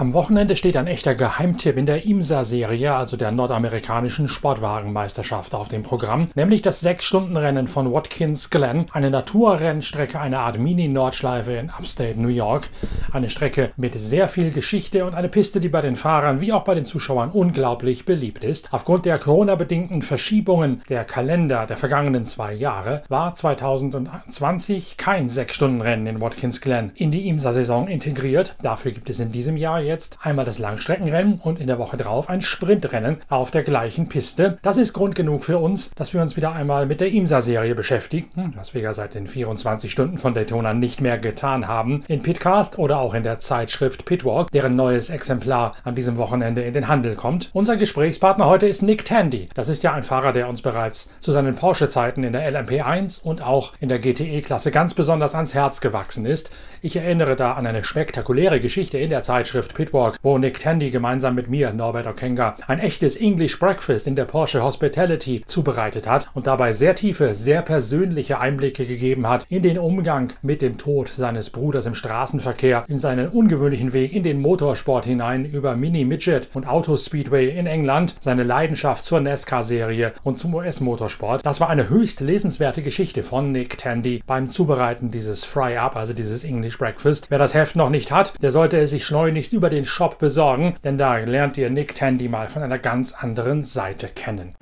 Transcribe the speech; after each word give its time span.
Am 0.00 0.12
Wochenende 0.12 0.54
steht 0.54 0.76
ein 0.76 0.86
echter 0.86 1.16
Geheimtipp 1.16 1.76
in 1.76 1.84
der 1.84 2.04
IMSA-Serie, 2.06 2.94
also 2.94 3.16
der 3.16 3.32
nordamerikanischen 3.32 4.28
Sportwagenmeisterschaft, 4.28 5.56
auf 5.56 5.66
dem 5.66 5.82
Programm, 5.82 6.30
nämlich 6.36 6.62
das 6.62 6.86
6-Stunden-Rennen 6.86 7.66
von 7.66 7.92
Watkins 7.92 8.48
Glen, 8.48 8.86
eine 8.92 9.10
Naturrennstrecke, 9.10 10.20
eine 10.20 10.38
Art 10.38 10.56
Mini-Nordschleife 10.56 11.54
in 11.54 11.70
Upstate 11.70 12.14
New 12.16 12.28
York. 12.28 12.70
Eine 13.12 13.28
Strecke 13.28 13.72
mit 13.76 13.94
sehr 13.94 14.28
viel 14.28 14.52
Geschichte 14.52 15.04
und 15.04 15.16
eine 15.16 15.28
Piste, 15.28 15.58
die 15.58 15.68
bei 15.68 15.80
den 15.80 15.96
Fahrern 15.96 16.40
wie 16.40 16.52
auch 16.52 16.62
bei 16.62 16.76
den 16.76 16.84
Zuschauern 16.84 17.32
unglaublich 17.32 18.04
beliebt 18.04 18.44
ist. 18.44 18.68
Aufgrund 18.70 19.04
der 19.04 19.18
Corona-bedingten 19.18 20.02
Verschiebungen 20.02 20.80
der 20.88 21.02
Kalender 21.02 21.66
der 21.66 21.76
vergangenen 21.76 22.24
zwei 22.24 22.52
Jahre 22.52 23.02
war 23.08 23.34
2020 23.34 24.96
kein 24.96 25.28
6-Stunden-Rennen 25.28 26.06
in 26.06 26.20
Watkins 26.20 26.60
Glen 26.60 26.92
in 26.94 27.10
die 27.10 27.28
IMSA-Saison 27.28 27.88
integriert. 27.88 28.54
Dafür 28.62 28.92
gibt 28.92 29.10
es 29.10 29.18
in 29.18 29.32
diesem 29.32 29.56
Jahr 29.56 29.87
jetzt 29.88 30.18
einmal 30.22 30.44
das 30.44 30.60
Langstreckenrennen 30.60 31.40
und 31.42 31.58
in 31.58 31.66
der 31.66 31.78
Woche 31.78 31.96
drauf 31.96 32.28
ein 32.28 32.42
Sprintrennen 32.42 33.16
auf 33.28 33.50
der 33.50 33.64
gleichen 33.64 34.08
Piste. 34.08 34.58
Das 34.62 34.76
ist 34.76 34.92
Grund 34.92 35.16
genug 35.16 35.42
für 35.42 35.58
uns, 35.58 35.90
dass 35.96 36.14
wir 36.14 36.22
uns 36.22 36.36
wieder 36.36 36.52
einmal 36.52 36.86
mit 36.86 37.00
der 37.00 37.10
IMSA-Serie 37.10 37.74
beschäftigen, 37.74 38.52
was 38.54 38.74
wir 38.74 38.82
ja 38.82 38.94
seit 38.94 39.14
den 39.14 39.26
24 39.26 39.90
Stunden 39.90 40.18
von 40.18 40.34
Daytona 40.34 40.74
nicht 40.74 41.00
mehr 41.00 41.18
getan 41.18 41.66
haben, 41.66 42.04
in 42.06 42.22
Pitcast 42.22 42.78
oder 42.78 42.98
auch 43.00 43.14
in 43.14 43.24
der 43.24 43.40
Zeitschrift 43.40 44.04
Pitwalk, 44.04 44.50
deren 44.52 44.76
neues 44.76 45.10
Exemplar 45.10 45.74
an 45.82 45.94
diesem 45.94 46.18
Wochenende 46.18 46.62
in 46.62 46.74
den 46.74 46.86
Handel 46.86 47.16
kommt. 47.16 47.50
Unser 47.52 47.76
Gesprächspartner 47.76 48.46
heute 48.46 48.68
ist 48.68 48.82
Nick 48.82 49.04
Tandy. 49.04 49.48
Das 49.54 49.68
ist 49.68 49.82
ja 49.82 49.94
ein 49.94 50.04
Fahrer, 50.04 50.32
der 50.32 50.48
uns 50.48 50.62
bereits 50.62 51.08
zu 51.20 51.32
seinen 51.32 51.56
Porsche-Zeiten 51.56 52.22
in 52.22 52.32
der 52.32 52.52
LMP1 52.52 53.22
und 53.22 53.42
auch 53.42 53.72
in 53.80 53.88
der 53.88 53.98
GTE-Klasse 53.98 54.70
ganz 54.70 54.94
besonders 54.94 55.34
ans 55.34 55.54
Herz 55.54 55.80
gewachsen 55.80 56.26
ist. 56.26 56.50
Ich 56.82 56.96
erinnere 56.96 57.36
da 57.36 57.54
an 57.54 57.66
eine 57.66 57.84
spektakuläre 57.84 58.60
Geschichte 58.60 58.98
in 58.98 59.10
der 59.10 59.22
Zeitschrift 59.22 59.74
Pitwalk, 59.78 60.16
wo 60.24 60.38
Nick 60.38 60.58
Tandy 60.58 60.90
gemeinsam 60.90 61.36
mit 61.36 61.48
mir, 61.48 61.72
Norbert 61.72 62.08
Okenga, 62.08 62.56
ein 62.66 62.80
echtes 62.80 63.14
English 63.14 63.60
Breakfast 63.60 64.08
in 64.08 64.16
der 64.16 64.24
Porsche 64.24 64.60
Hospitality 64.60 65.42
zubereitet 65.46 66.08
hat 66.08 66.28
und 66.34 66.48
dabei 66.48 66.72
sehr 66.72 66.96
tiefe, 66.96 67.32
sehr 67.36 67.62
persönliche 67.62 68.40
Einblicke 68.40 68.86
gegeben 68.86 69.28
hat 69.28 69.46
in 69.48 69.62
den 69.62 69.78
Umgang 69.78 70.32
mit 70.42 70.62
dem 70.62 70.78
Tod 70.78 71.08
seines 71.08 71.50
Bruders 71.50 71.86
im 71.86 71.94
Straßenverkehr, 71.94 72.86
in 72.88 72.98
seinen 72.98 73.28
ungewöhnlichen 73.28 73.92
Weg 73.92 74.12
in 74.12 74.24
den 74.24 74.40
Motorsport 74.40 75.04
hinein 75.04 75.44
über 75.44 75.76
Mini 75.76 76.04
Midget 76.04 76.48
und 76.54 76.66
Auto 76.66 76.96
Speedway 76.96 77.56
in 77.56 77.68
England, 77.68 78.16
seine 78.18 78.42
Leidenschaft 78.42 79.04
zur 79.04 79.20
NASCAR-Serie 79.20 80.12
und 80.24 80.40
zum 80.40 80.56
US-Motorsport. 80.56 81.46
Das 81.46 81.60
war 81.60 81.70
eine 81.70 81.88
höchst 81.88 82.18
lesenswerte 82.18 82.82
Geschichte 82.82 83.22
von 83.22 83.52
Nick 83.52 83.78
Tandy 83.78 84.24
beim 84.26 84.50
Zubereiten 84.50 85.12
dieses 85.12 85.44
Fry-Up, 85.44 85.94
also 85.94 86.14
dieses 86.14 86.42
English 86.42 86.78
Breakfast. 86.78 87.30
Wer 87.30 87.38
das 87.38 87.54
Heft 87.54 87.76
noch 87.76 87.90
nicht 87.90 88.10
hat, 88.10 88.32
der 88.42 88.50
sollte 88.50 88.78
es 88.78 88.90
sich 88.90 89.06
schleunigst 89.06 89.52
über 89.52 89.67
den 89.68 89.84
Shop 89.84 90.18
besorgen, 90.18 90.74
denn 90.84 90.98
da 90.98 91.16
lernt 91.16 91.56
ihr 91.56 91.70
Nick 91.70 91.94
Tandy 91.94 92.28
mal 92.28 92.48
von 92.48 92.62
einer 92.62 92.78
ganz 92.78 93.12
anderen 93.12 93.62
Seite 93.62 94.08
kennen. 94.08 94.54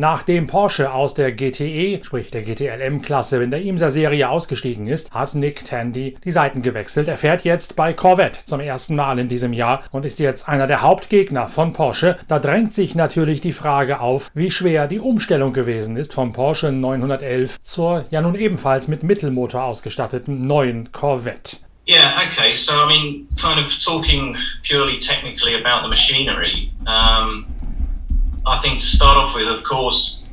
Nachdem 0.00 0.46
Porsche 0.46 0.92
aus 0.92 1.14
der 1.14 1.32
GTE, 1.32 1.98
sprich 2.04 2.30
der 2.30 2.42
GTLM-Klasse 2.42 3.42
in 3.42 3.50
der 3.50 3.62
IMSA-Serie 3.62 4.28
ausgestiegen 4.28 4.86
ist, 4.86 5.10
hat 5.10 5.34
Nick 5.34 5.64
Tandy 5.64 6.16
die 6.24 6.30
Seiten 6.30 6.62
gewechselt. 6.62 7.08
Er 7.08 7.16
fährt 7.16 7.42
jetzt 7.42 7.74
bei 7.74 7.92
Corvette 7.92 8.44
zum 8.44 8.60
ersten 8.60 8.94
Mal 8.94 9.18
in 9.18 9.28
diesem 9.28 9.52
Jahr 9.52 9.82
und 9.90 10.06
ist 10.06 10.20
jetzt 10.20 10.48
einer 10.48 10.68
der 10.68 10.82
Hauptgegner 10.82 11.48
von 11.48 11.72
Porsche. 11.72 12.16
Da 12.28 12.38
drängt 12.38 12.72
sich 12.72 12.94
natürlich 12.94 13.40
die 13.40 13.50
Frage 13.50 13.98
auf, 13.98 14.30
wie 14.34 14.52
schwer 14.52 14.86
die 14.86 15.00
Umstellung 15.00 15.52
gewesen 15.52 15.96
ist 15.96 16.14
vom 16.14 16.32
Porsche 16.32 16.70
911 16.70 17.60
zur 17.60 18.04
ja 18.10 18.22
nun 18.22 18.36
ebenfalls 18.36 18.86
mit 18.86 19.02
Mittelmotor 19.02 19.64
ausgestatteten 19.64 20.46
neuen 20.46 20.92
Corvette. 20.92 21.56
Yeah, 21.88 22.14
okay. 22.24 22.54
So, 22.54 22.72
I 22.74 22.86
mean, 22.86 23.26
kind 23.36 23.58
of 23.58 23.76
talking 23.84 24.36
purely 24.62 25.00
technically 25.00 25.56
about 25.56 25.82
the 25.82 25.88
machinery. 25.88 26.70
Um 26.86 27.46
I 28.46 28.58
think 28.60 28.78
to 28.78 28.84
start 28.84 29.16
off 29.16 29.34
with, 29.34 29.48
of 29.48 29.62
course, 29.64 30.28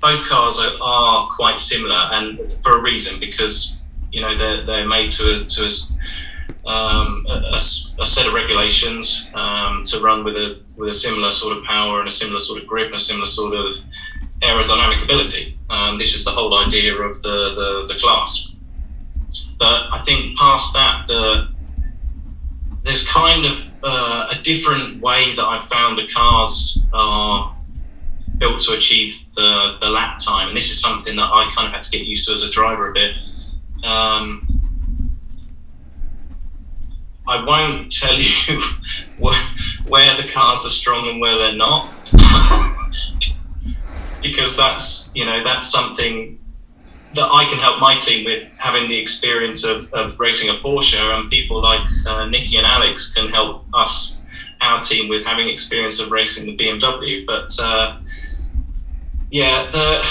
both 0.00 0.24
cars 0.26 0.60
are, 0.60 0.76
are 0.82 1.28
quite 1.28 1.58
similar, 1.58 1.96
and 2.12 2.52
for 2.62 2.78
a 2.78 2.82
reason 2.82 3.18
because 3.18 3.82
you 4.12 4.20
know 4.20 4.36
they're 4.36 4.64
they're 4.64 4.86
made 4.86 5.10
to 5.12 5.34
a, 5.34 5.44
to 5.44 5.64
a, 5.64 6.68
um, 6.68 7.26
a, 7.28 7.54
a 7.54 8.04
set 8.04 8.26
of 8.26 8.34
regulations 8.34 9.30
um, 9.34 9.82
to 9.84 10.00
run 10.00 10.22
with 10.22 10.36
a 10.36 10.60
with 10.76 10.88
a 10.88 10.92
similar 10.92 11.30
sort 11.30 11.56
of 11.56 11.64
power 11.64 12.00
and 12.00 12.08
a 12.08 12.10
similar 12.10 12.40
sort 12.40 12.60
of 12.60 12.68
grip 12.68 12.86
and 12.86 12.96
a 12.96 12.98
similar 12.98 13.26
sort 13.26 13.54
of 13.54 13.74
aerodynamic 14.40 15.02
ability. 15.02 15.58
Um, 15.70 15.98
this 15.98 16.14
is 16.14 16.24
the 16.24 16.30
whole 16.30 16.54
idea 16.58 16.94
of 16.94 17.22
the, 17.22 17.54
the, 17.54 17.92
the 17.92 17.98
class. 17.98 18.54
But 19.58 19.88
I 19.92 20.02
think 20.04 20.36
past 20.36 20.74
that, 20.74 21.06
the 21.06 21.48
there's 22.84 23.06
kind 23.08 23.46
of 23.46 23.60
uh, 23.82 24.28
a 24.30 24.42
different 24.42 25.00
way 25.00 25.34
that 25.34 25.44
I've 25.44 25.64
found 25.64 25.96
the 25.96 26.06
cars 26.06 26.86
are 26.92 27.56
built 28.38 28.60
to 28.60 28.72
achieve 28.74 29.16
the, 29.34 29.76
the 29.80 29.88
lap 29.88 30.18
time. 30.18 30.48
And 30.48 30.56
this 30.56 30.70
is 30.70 30.80
something 30.80 31.16
that 31.16 31.30
I 31.32 31.50
kind 31.54 31.66
of 31.66 31.72
had 31.72 31.82
to 31.82 31.90
get 31.90 32.06
used 32.06 32.26
to 32.28 32.34
as 32.34 32.42
a 32.42 32.50
driver 32.50 32.90
a 32.90 32.92
bit. 32.92 33.14
Um, 33.84 34.60
I 37.26 37.42
won't 37.42 37.90
tell 37.90 38.18
you 38.18 38.60
where, 39.18 39.40
where 39.86 40.16
the 40.20 40.28
cars 40.28 40.66
are 40.66 40.70
strong 40.70 41.08
and 41.08 41.20
where 41.20 41.36
they're 41.38 41.56
not. 41.56 41.90
because 44.22 44.56
that's 44.56 45.10
you 45.14 45.24
know 45.24 45.44
that's 45.44 45.70
something 45.70 46.38
that 47.14 47.28
I 47.30 47.44
can 47.44 47.58
help 47.58 47.80
my 47.80 47.96
team 47.96 48.24
with 48.24 48.56
having 48.58 48.88
the 48.88 48.98
experience 48.98 49.64
of, 49.64 49.92
of 49.92 50.18
racing 50.18 50.50
a 50.50 50.54
Porsche, 50.54 50.98
and 50.98 51.30
people 51.30 51.62
like 51.62 51.80
uh, 52.06 52.26
Nikki 52.26 52.56
and 52.56 52.66
Alex 52.66 53.12
can 53.14 53.28
help 53.28 53.64
us, 53.72 54.22
our 54.60 54.80
team, 54.80 55.08
with 55.08 55.24
having 55.24 55.48
experience 55.48 56.00
of 56.00 56.10
racing 56.10 56.46
the 56.46 56.56
BMW. 56.56 57.24
But 57.26 57.50
uh, 57.60 58.00
yeah, 59.30 59.68
the 59.70 60.04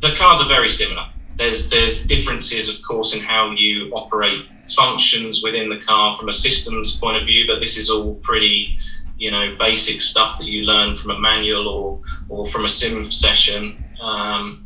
the 0.00 0.14
cars 0.16 0.40
are 0.40 0.48
very 0.48 0.68
similar. 0.68 1.06
There's 1.36 1.68
there's 1.70 2.04
differences, 2.06 2.74
of 2.74 2.82
course, 2.86 3.14
in 3.14 3.20
how 3.20 3.50
you 3.50 3.88
operate 3.92 4.46
functions 4.74 5.42
within 5.42 5.68
the 5.68 5.78
car 5.78 6.16
from 6.16 6.28
a 6.28 6.32
systems 6.32 6.96
point 6.96 7.16
of 7.16 7.26
view, 7.26 7.46
but 7.46 7.60
this 7.60 7.76
is 7.76 7.90
all 7.90 8.14
pretty 8.16 8.76
you 9.18 9.30
know 9.30 9.56
basic 9.58 10.02
stuff 10.02 10.38
that 10.38 10.46
you 10.46 10.62
learn 10.62 10.94
from 10.94 11.10
a 11.10 11.18
manual 11.18 11.68
or 11.68 12.00
or 12.28 12.46
from 12.46 12.64
a 12.64 12.68
sim 12.68 13.10
session. 13.10 13.82
Um, 14.00 14.65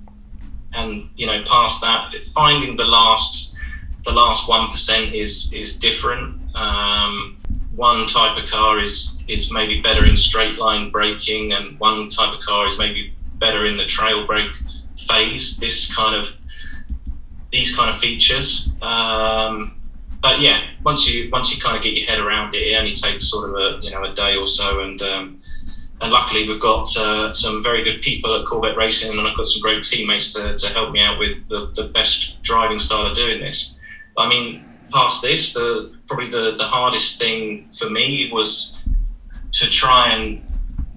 and 0.74 1.08
you 1.16 1.26
know 1.26 1.42
past 1.44 1.80
that 1.80 2.14
finding 2.34 2.76
the 2.76 2.84
last 2.84 3.56
the 4.04 4.12
last 4.12 4.48
one 4.48 4.70
percent 4.70 5.14
is 5.14 5.52
is 5.52 5.76
different. 5.76 6.38
Um, 6.54 7.36
one 7.74 8.06
type 8.06 8.42
of 8.42 8.48
car 8.48 8.78
is 8.80 9.22
is 9.28 9.52
maybe 9.52 9.80
better 9.80 10.04
in 10.04 10.16
straight 10.16 10.58
line 10.58 10.90
braking 10.90 11.52
and 11.52 11.78
one 11.78 12.08
type 12.08 12.34
of 12.34 12.40
car 12.40 12.66
is 12.66 12.78
maybe 12.78 13.14
better 13.38 13.66
in 13.66 13.76
the 13.76 13.86
trail 13.86 14.26
brake 14.26 14.52
phase. 15.08 15.58
This 15.58 15.94
kind 15.94 16.14
of 16.14 16.28
these 17.52 17.74
kind 17.74 17.90
of 17.90 18.00
features. 18.00 18.70
Um, 18.80 19.76
but 20.22 20.38
yeah 20.40 20.62
once 20.84 21.08
you 21.08 21.30
once 21.30 21.54
you 21.54 21.60
kind 21.60 21.76
of 21.76 21.82
get 21.82 21.94
your 21.94 22.06
head 22.06 22.18
around 22.18 22.54
it 22.54 22.58
it 22.58 22.76
only 22.76 22.92
takes 22.92 23.30
sort 23.30 23.48
of 23.48 23.56
a 23.56 23.82
you 23.82 23.90
know 23.90 24.04
a 24.04 24.12
day 24.12 24.36
or 24.36 24.46
so. 24.46 24.80
And 24.80 25.00
um, 25.02 25.39
and 26.00 26.10
luckily 26.12 26.48
we've 26.48 26.60
got 26.60 26.96
uh, 26.96 27.32
some 27.32 27.62
very 27.62 27.82
good 27.84 28.00
people 28.00 28.34
at 28.34 28.46
Corvette 28.46 28.76
Racing, 28.76 29.16
and 29.16 29.26
I've 29.26 29.36
got 29.36 29.46
some 29.46 29.60
great 29.60 29.82
teammates 29.82 30.32
to, 30.34 30.56
to 30.56 30.68
help 30.68 30.92
me 30.92 31.00
out 31.02 31.18
with 31.18 31.46
the, 31.48 31.70
the 31.74 31.84
best 31.84 32.42
driving 32.42 32.78
style 32.78 33.06
of 33.06 33.14
doing 33.14 33.40
this. 33.40 33.78
I 34.16 34.28
mean, 34.28 34.64
past 34.90 35.22
this, 35.22 35.52
the 35.52 35.94
probably 36.06 36.30
the, 36.30 36.56
the 36.56 36.64
hardest 36.64 37.18
thing 37.18 37.68
for 37.78 37.88
me 37.88 38.30
was 38.32 38.78
to 39.52 39.68
try 39.68 40.12
and 40.12 40.42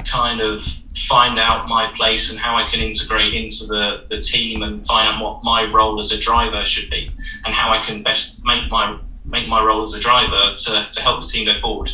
kind 0.06 0.42
of 0.42 0.62
find 1.07 1.39
out 1.39 1.68
my 1.68 1.92
place 1.95 2.30
and 2.30 2.39
how 2.39 2.56
I 2.56 2.68
can 2.69 2.80
integrate 2.80 3.33
into 3.33 3.66
the, 3.66 4.06
the 4.10 4.19
team 4.19 4.63
and 4.63 4.86
find 4.86 5.07
out 5.07 5.22
what 5.22 5.44
my 5.44 5.63
role 5.63 6.00
as 6.00 6.12
a 6.12 6.19
driver 6.19 6.63
should 6.66 6.89
be 6.89 7.10
and 7.45 7.54
how 7.54 7.72
I 7.72 7.80
can 7.80 8.04
best 8.04 8.44
make 8.45 8.69
my 8.69 9.00
make 9.25 9.48
my 9.48 9.63
role 9.63 9.81
as 9.81 9.94
a 9.94 10.00
driver 10.00 10.56
to, 10.56 10.88
to 10.92 11.01
help 11.01 11.22
the 11.22 11.27
team 11.27 11.45
go 11.45 11.60
forward 11.62 11.89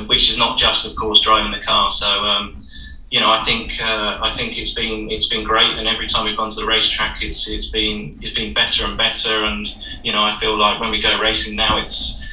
which 0.00 0.30
is 0.30 0.38
not 0.38 0.58
just, 0.58 0.86
of 0.86 0.96
course, 0.96 1.20
driving 1.20 1.52
the 1.52 1.60
car. 1.60 1.90
So, 1.90 2.06
um, 2.06 2.66
you 3.10 3.20
know, 3.20 3.30
I 3.30 3.44
think 3.44 3.80
uh, 3.82 4.18
I 4.22 4.30
think 4.30 4.58
it's 4.58 4.72
been 4.72 5.10
it's 5.10 5.28
been 5.28 5.44
great, 5.44 5.76
and 5.76 5.86
every 5.86 6.06
time 6.06 6.24
we've 6.24 6.36
gone 6.36 6.48
to 6.48 6.56
the 6.56 6.66
racetrack, 6.66 7.22
it's 7.22 7.48
it's 7.48 7.66
been 7.66 8.18
it's 8.22 8.34
been 8.34 8.54
better 8.54 8.86
and 8.86 8.96
better. 8.96 9.44
And 9.44 9.66
you 10.02 10.12
know, 10.12 10.22
I 10.22 10.38
feel 10.40 10.58
like 10.58 10.80
when 10.80 10.90
we 10.90 11.00
go 11.00 11.20
racing 11.20 11.54
now, 11.54 11.78
it's 11.78 12.24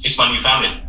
it's 0.00 0.18
my 0.18 0.30
new 0.30 0.38
family. 0.38 0.82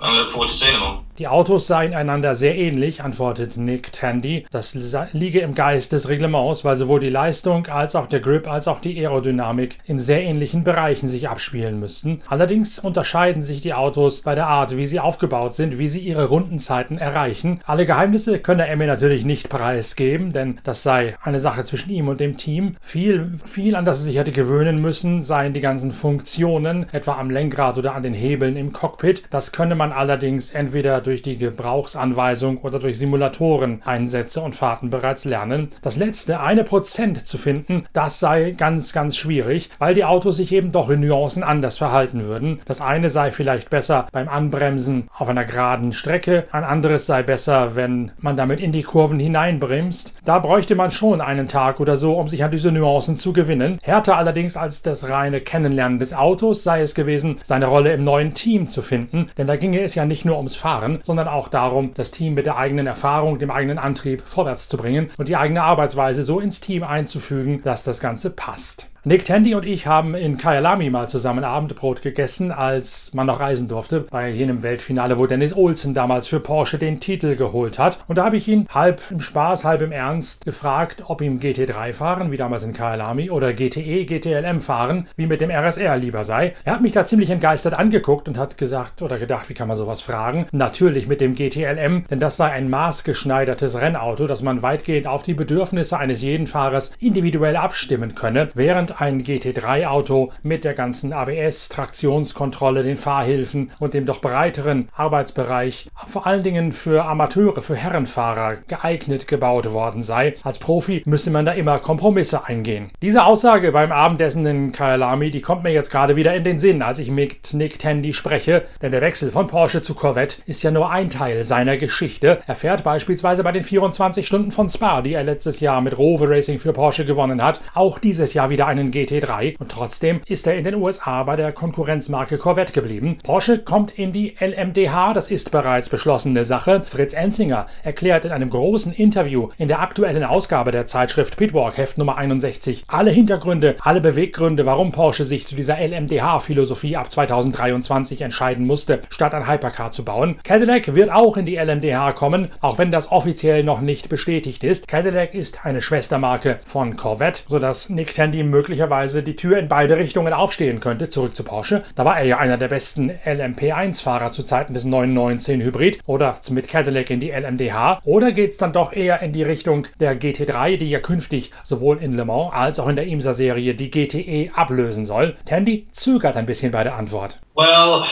I 0.00 0.16
look 0.16 0.30
forward 0.30 0.48
to 0.48 0.54
seeing 0.54 0.72
them 0.72 0.82
all. 0.82 1.03
Die 1.18 1.28
Autos 1.28 1.68
seien 1.68 1.94
einander 1.94 2.34
sehr 2.34 2.56
ähnlich, 2.56 3.04
antwortet 3.04 3.56
Nick 3.56 3.92
Tandy. 3.92 4.46
Das 4.50 4.76
liege 5.12 5.38
im 5.38 5.54
Geist 5.54 5.92
des 5.92 6.08
Reglements, 6.08 6.64
weil 6.64 6.74
sowohl 6.74 6.98
die 6.98 7.08
Leistung 7.08 7.68
als 7.68 7.94
auch 7.94 8.08
der 8.08 8.18
Grip 8.18 8.50
als 8.50 8.66
auch 8.66 8.80
die 8.80 8.98
Aerodynamik 8.98 9.78
in 9.84 10.00
sehr 10.00 10.22
ähnlichen 10.24 10.64
Bereichen 10.64 11.06
sich 11.06 11.28
abspielen 11.28 11.78
müssten. 11.78 12.20
Allerdings 12.26 12.80
unterscheiden 12.80 13.44
sich 13.44 13.60
die 13.60 13.74
Autos 13.74 14.22
bei 14.22 14.34
der 14.34 14.48
Art, 14.48 14.76
wie 14.76 14.88
sie 14.88 14.98
aufgebaut 14.98 15.54
sind, 15.54 15.78
wie 15.78 15.86
sie 15.86 16.00
ihre 16.00 16.24
Rundenzeiten 16.24 16.98
erreichen. 16.98 17.60
Alle 17.64 17.86
Geheimnisse 17.86 18.40
könne 18.40 18.74
mir 18.74 18.88
natürlich 18.88 19.24
nicht 19.24 19.48
preisgeben, 19.48 20.32
denn 20.32 20.58
das 20.64 20.82
sei 20.82 21.14
eine 21.22 21.38
Sache 21.38 21.62
zwischen 21.62 21.90
ihm 21.90 22.08
und 22.08 22.18
dem 22.18 22.36
Team. 22.36 22.74
Viel, 22.80 23.34
viel 23.44 23.76
an 23.76 23.84
das 23.84 24.00
er 24.00 24.06
sich 24.06 24.18
hätte 24.18 24.32
gewöhnen 24.32 24.80
müssen, 24.80 25.22
seien 25.22 25.52
die 25.52 25.60
ganzen 25.60 25.92
Funktionen, 25.92 26.86
etwa 26.90 27.12
am 27.18 27.30
Lenkrad 27.30 27.78
oder 27.78 27.94
an 27.94 28.02
den 28.02 28.14
Hebeln 28.14 28.56
im 28.56 28.72
Cockpit. 28.72 29.22
Das 29.30 29.52
könne 29.52 29.76
man 29.76 29.92
allerdings 29.92 30.50
entweder 30.50 31.03
durch 31.06 31.22
die 31.22 31.36
Gebrauchsanweisung 31.36 32.58
oder 32.58 32.78
durch 32.78 32.98
Simulatoren 32.98 33.82
Einsätze 33.84 34.40
und 34.40 34.54
Fahrten 34.54 34.90
bereits 34.90 35.24
lernen. 35.24 35.68
Das 35.82 35.96
letzte, 35.96 36.40
eine 36.40 36.64
Prozent 36.64 37.26
zu 37.26 37.38
finden, 37.38 37.84
das 37.92 38.18
sei 38.20 38.50
ganz, 38.50 38.92
ganz 38.92 39.16
schwierig, 39.16 39.70
weil 39.78 39.94
die 39.94 40.04
Autos 40.04 40.36
sich 40.36 40.52
eben 40.52 40.72
doch 40.72 40.90
in 40.90 41.00
Nuancen 41.00 41.42
anders 41.42 41.78
verhalten 41.78 42.24
würden. 42.24 42.60
Das 42.66 42.80
eine 42.80 43.10
sei 43.10 43.30
vielleicht 43.30 43.70
besser 43.70 44.06
beim 44.12 44.28
Anbremsen 44.28 45.08
auf 45.16 45.28
einer 45.28 45.44
geraden 45.44 45.92
Strecke, 45.92 46.44
ein 46.52 46.64
anderes 46.64 47.06
sei 47.06 47.22
besser, 47.22 47.76
wenn 47.76 48.12
man 48.18 48.36
damit 48.36 48.60
in 48.60 48.72
die 48.72 48.82
Kurven 48.82 49.20
hineinbremst. 49.20 50.12
Da 50.24 50.38
bräuchte 50.38 50.74
man 50.74 50.90
schon 50.90 51.20
einen 51.20 51.48
Tag 51.48 51.80
oder 51.80 51.96
so, 51.96 52.14
um 52.14 52.28
sich 52.28 52.44
an 52.44 52.50
diese 52.50 52.72
Nuancen 52.72 53.16
zu 53.16 53.32
gewinnen. 53.32 53.78
Härter 53.82 54.16
allerdings 54.16 54.56
als 54.56 54.82
das 54.82 55.08
reine 55.08 55.40
Kennenlernen 55.40 55.98
des 55.98 56.14
Autos 56.14 56.62
sei 56.62 56.80
es 56.80 56.94
gewesen, 56.94 57.36
seine 57.42 57.66
Rolle 57.66 57.92
im 57.92 58.04
neuen 58.04 58.34
Team 58.34 58.68
zu 58.68 58.82
finden, 58.82 59.28
denn 59.36 59.46
da 59.46 59.56
ginge 59.56 59.80
es 59.80 59.94
ja 59.94 60.04
nicht 60.04 60.24
nur 60.24 60.36
ums 60.36 60.56
Fahren, 60.56 60.93
sondern 61.02 61.28
auch 61.28 61.48
darum, 61.48 61.92
das 61.94 62.10
Team 62.10 62.34
mit 62.34 62.46
der 62.46 62.56
eigenen 62.56 62.86
Erfahrung, 62.86 63.38
dem 63.38 63.50
eigenen 63.50 63.78
Antrieb 63.78 64.22
vorwärts 64.22 64.68
zu 64.68 64.76
bringen 64.76 65.10
und 65.16 65.28
die 65.28 65.36
eigene 65.36 65.62
Arbeitsweise 65.62 66.24
so 66.24 66.40
ins 66.40 66.60
Team 66.60 66.82
einzufügen, 66.82 67.62
dass 67.62 67.84
das 67.84 68.00
Ganze 68.00 68.30
passt. 68.30 68.88
Nick 69.06 69.26
Tandy 69.26 69.54
und 69.54 69.66
ich 69.66 69.86
haben 69.86 70.14
in 70.14 70.38
Kyalami 70.38 70.88
mal 70.88 71.06
zusammen 71.06 71.44
Abendbrot 71.44 72.00
gegessen, 72.00 72.50
als 72.50 73.12
man 73.12 73.26
noch 73.26 73.38
reisen 73.38 73.68
durfte, 73.68 74.00
bei 74.00 74.30
jenem 74.30 74.62
Weltfinale, 74.62 75.18
wo 75.18 75.26
Dennis 75.26 75.54
Olsen 75.54 75.92
damals 75.92 76.26
für 76.26 76.40
Porsche 76.40 76.78
den 76.78 77.00
Titel 77.00 77.36
geholt 77.36 77.78
hat. 77.78 77.98
Und 78.08 78.16
da 78.16 78.24
habe 78.24 78.38
ich 78.38 78.48
ihn 78.48 78.66
halb 78.72 79.02
im 79.10 79.20
Spaß, 79.20 79.66
halb 79.66 79.82
im 79.82 79.92
Ernst 79.92 80.46
gefragt, 80.46 81.02
ob 81.06 81.20
ihm 81.20 81.38
GT3 81.38 81.92
fahren, 81.92 82.32
wie 82.32 82.38
damals 82.38 82.64
in 82.64 82.72
Kyalami, 82.72 83.28
oder 83.30 83.52
GTE, 83.52 84.06
GTLM 84.06 84.62
fahren, 84.62 85.06
wie 85.16 85.26
mit 85.26 85.42
dem 85.42 85.50
RSR 85.50 85.98
lieber 85.98 86.24
sei. 86.24 86.54
Er 86.64 86.72
hat 86.72 86.80
mich 86.80 86.92
da 86.92 87.04
ziemlich 87.04 87.28
entgeistert 87.28 87.74
angeguckt 87.74 88.26
und 88.26 88.38
hat 88.38 88.56
gesagt 88.56 89.02
oder 89.02 89.18
gedacht, 89.18 89.50
wie 89.50 89.54
kann 89.54 89.68
man 89.68 89.76
sowas 89.76 90.00
fragen? 90.00 90.46
Natürlich 90.50 91.08
mit 91.08 91.20
dem 91.20 91.34
GTLM, 91.34 92.06
denn 92.08 92.20
das 92.20 92.38
sei 92.38 92.50
ein 92.50 92.70
maßgeschneidertes 92.70 93.78
Rennauto, 93.78 94.26
das 94.26 94.40
man 94.40 94.62
weitgehend 94.62 95.06
auf 95.06 95.22
die 95.22 95.34
Bedürfnisse 95.34 95.98
eines 95.98 96.22
jeden 96.22 96.46
Fahrers 96.46 96.90
individuell 97.00 97.56
abstimmen 97.56 98.14
könne, 98.14 98.48
während 98.54 98.93
ein 99.00 99.22
GT3-Auto 99.22 100.30
mit 100.42 100.64
der 100.64 100.74
ganzen 100.74 101.12
ABS, 101.12 101.68
Traktionskontrolle, 101.68 102.82
den 102.82 102.96
Fahrhilfen 102.96 103.70
und 103.78 103.94
dem 103.94 104.06
doch 104.06 104.20
breiteren 104.20 104.88
Arbeitsbereich 104.94 105.88
vor 106.06 106.26
allen 106.26 106.42
Dingen 106.42 106.72
für 106.72 107.04
Amateure, 107.04 107.62
für 107.62 107.76
Herrenfahrer 107.76 108.56
geeignet 108.68 109.26
gebaut 109.26 109.72
worden 109.72 110.02
sei. 110.02 110.34
Als 110.42 110.58
Profi 110.58 111.02
müsse 111.06 111.30
man 111.30 111.46
da 111.46 111.52
immer 111.52 111.78
Kompromisse 111.78 112.44
eingehen. 112.44 112.90
Diese 113.02 113.24
Aussage 113.24 113.72
beim 113.72 113.92
Abendessen 113.92 114.46
in 114.46 114.72
Kyalami, 114.72 115.30
die 115.30 115.40
kommt 115.40 115.62
mir 115.62 115.72
jetzt 115.72 115.90
gerade 115.90 116.16
wieder 116.16 116.34
in 116.34 116.44
den 116.44 116.58
Sinn, 116.58 116.82
als 116.82 116.98
ich 116.98 117.10
mit 117.10 117.54
Nick 117.54 117.78
Tandy 117.78 118.12
spreche, 118.12 118.64
denn 118.82 118.90
der 118.90 119.00
Wechsel 119.00 119.30
von 119.30 119.46
Porsche 119.46 119.80
zu 119.80 119.94
Corvette 119.94 120.38
ist 120.46 120.62
ja 120.62 120.70
nur 120.70 120.90
ein 120.90 121.10
Teil 121.10 121.44
seiner 121.44 121.76
Geschichte. 121.76 122.40
Er 122.46 122.56
fährt 122.56 122.84
beispielsweise 122.84 123.42
bei 123.44 123.52
den 123.52 123.62
24 123.62 124.26
Stunden 124.26 124.50
von 124.50 124.68
Spa, 124.68 125.02
die 125.02 125.14
er 125.14 125.24
letztes 125.24 125.60
Jahr 125.60 125.80
mit 125.80 125.96
Rover 125.98 126.28
Racing 126.30 126.58
für 126.58 126.72
Porsche 126.72 127.04
gewonnen 127.04 127.42
hat, 127.42 127.60
auch 127.74 127.98
dieses 127.98 128.34
Jahr 128.34 128.50
wieder 128.50 128.66
einen 128.66 128.83
einen 128.84 128.92
GT3 128.92 129.58
und 129.58 129.70
trotzdem 129.70 130.20
ist 130.26 130.46
er 130.46 130.54
in 130.54 130.64
den 130.64 130.74
USA 130.74 131.22
bei 131.22 131.36
der 131.36 131.52
Konkurrenzmarke 131.52 132.38
Corvette 132.38 132.72
geblieben. 132.72 133.18
Porsche 133.22 133.58
kommt 133.58 133.98
in 133.98 134.12
die 134.12 134.34
LMDH, 134.38 135.14
das 135.14 135.30
ist 135.30 135.50
bereits 135.50 135.88
beschlossene 135.88 136.44
Sache. 136.44 136.82
Fritz 136.86 137.14
Enzinger 137.14 137.66
erklärt 137.82 138.24
in 138.24 138.32
einem 138.32 138.50
großen 138.50 138.92
Interview 138.92 139.48
in 139.58 139.68
der 139.68 139.80
aktuellen 139.80 140.24
Ausgabe 140.24 140.70
der 140.70 140.86
Zeitschrift 140.86 141.36
Pitwalk 141.36 141.78
Heft 141.78 141.98
Nummer 141.98 142.18
61 142.18 142.84
alle 142.88 143.10
Hintergründe, 143.10 143.76
alle 143.80 144.00
Beweggründe, 144.00 144.66
warum 144.66 144.92
Porsche 144.92 145.24
sich 145.24 145.46
zu 145.46 145.54
dieser 145.54 145.78
LMDH-Philosophie 145.78 146.96
ab 146.96 147.10
2023 147.10 148.20
entscheiden 148.20 148.66
musste, 148.66 149.00
statt 149.08 149.34
ein 149.34 149.48
Hypercar 149.48 149.90
zu 149.90 150.04
bauen. 150.04 150.36
Cadillac 150.44 150.94
wird 150.94 151.10
auch 151.10 151.36
in 151.36 151.46
die 151.46 151.56
LMDH 151.56 152.12
kommen, 152.12 152.48
auch 152.60 152.78
wenn 152.78 152.90
das 152.90 153.10
offiziell 153.10 153.64
noch 153.64 153.80
nicht 153.80 154.08
bestätigt 154.08 154.62
ist. 154.62 154.88
Cadillac 154.88 155.34
ist 155.34 155.64
eine 155.64 155.80
Schwestermarke 155.80 156.60
von 156.64 156.96
Corvette, 156.96 157.42
sodass 157.48 157.88
Nick 157.88 158.14
Tandy 158.14 158.42
möglicherweise 158.42 158.73
möglicherweise 158.74 159.22
die 159.22 159.36
Tür 159.36 159.58
in 159.58 159.68
beide 159.68 159.96
Richtungen 159.96 160.32
aufstehen 160.32 160.80
könnte, 160.80 161.08
zurück 161.08 161.36
zu 161.36 161.44
Porsche. 161.44 161.84
Da 161.94 162.04
war 162.04 162.18
er 162.18 162.24
ja 162.24 162.38
einer 162.38 162.56
der 162.56 162.66
besten 162.66 163.12
LMP1-Fahrer 163.24 164.32
zu 164.32 164.42
Zeiten 164.42 164.74
des 164.74 164.84
919 164.84 165.60
Hybrid 165.60 166.00
oder 166.06 166.34
mit 166.50 166.66
Cadillac 166.66 167.08
in 167.10 167.20
die 167.20 167.30
LMDH. 167.30 168.00
Oder 168.04 168.32
geht 168.32 168.50
es 168.50 168.56
dann 168.56 168.72
doch 168.72 168.92
eher 168.92 169.22
in 169.22 169.32
die 169.32 169.44
Richtung 169.44 169.86
der 170.00 170.20
GT3, 170.20 170.76
die 170.76 170.90
ja 170.90 170.98
künftig 170.98 171.52
sowohl 171.62 171.98
in 172.02 172.16
Le 172.16 172.24
Mans 172.24 172.52
als 172.52 172.80
auch 172.80 172.88
in 172.88 172.96
der 172.96 173.06
IMSA-Serie 173.06 173.76
die 173.76 173.90
GTE 173.90 174.50
ablösen 174.54 175.04
soll? 175.04 175.36
Tandy 175.46 175.86
zögert 175.92 176.36
ein 176.36 176.46
bisschen 176.46 176.72
bei 176.72 176.82
der 176.82 176.96
Antwort. 176.96 177.38
Well, 177.54 178.02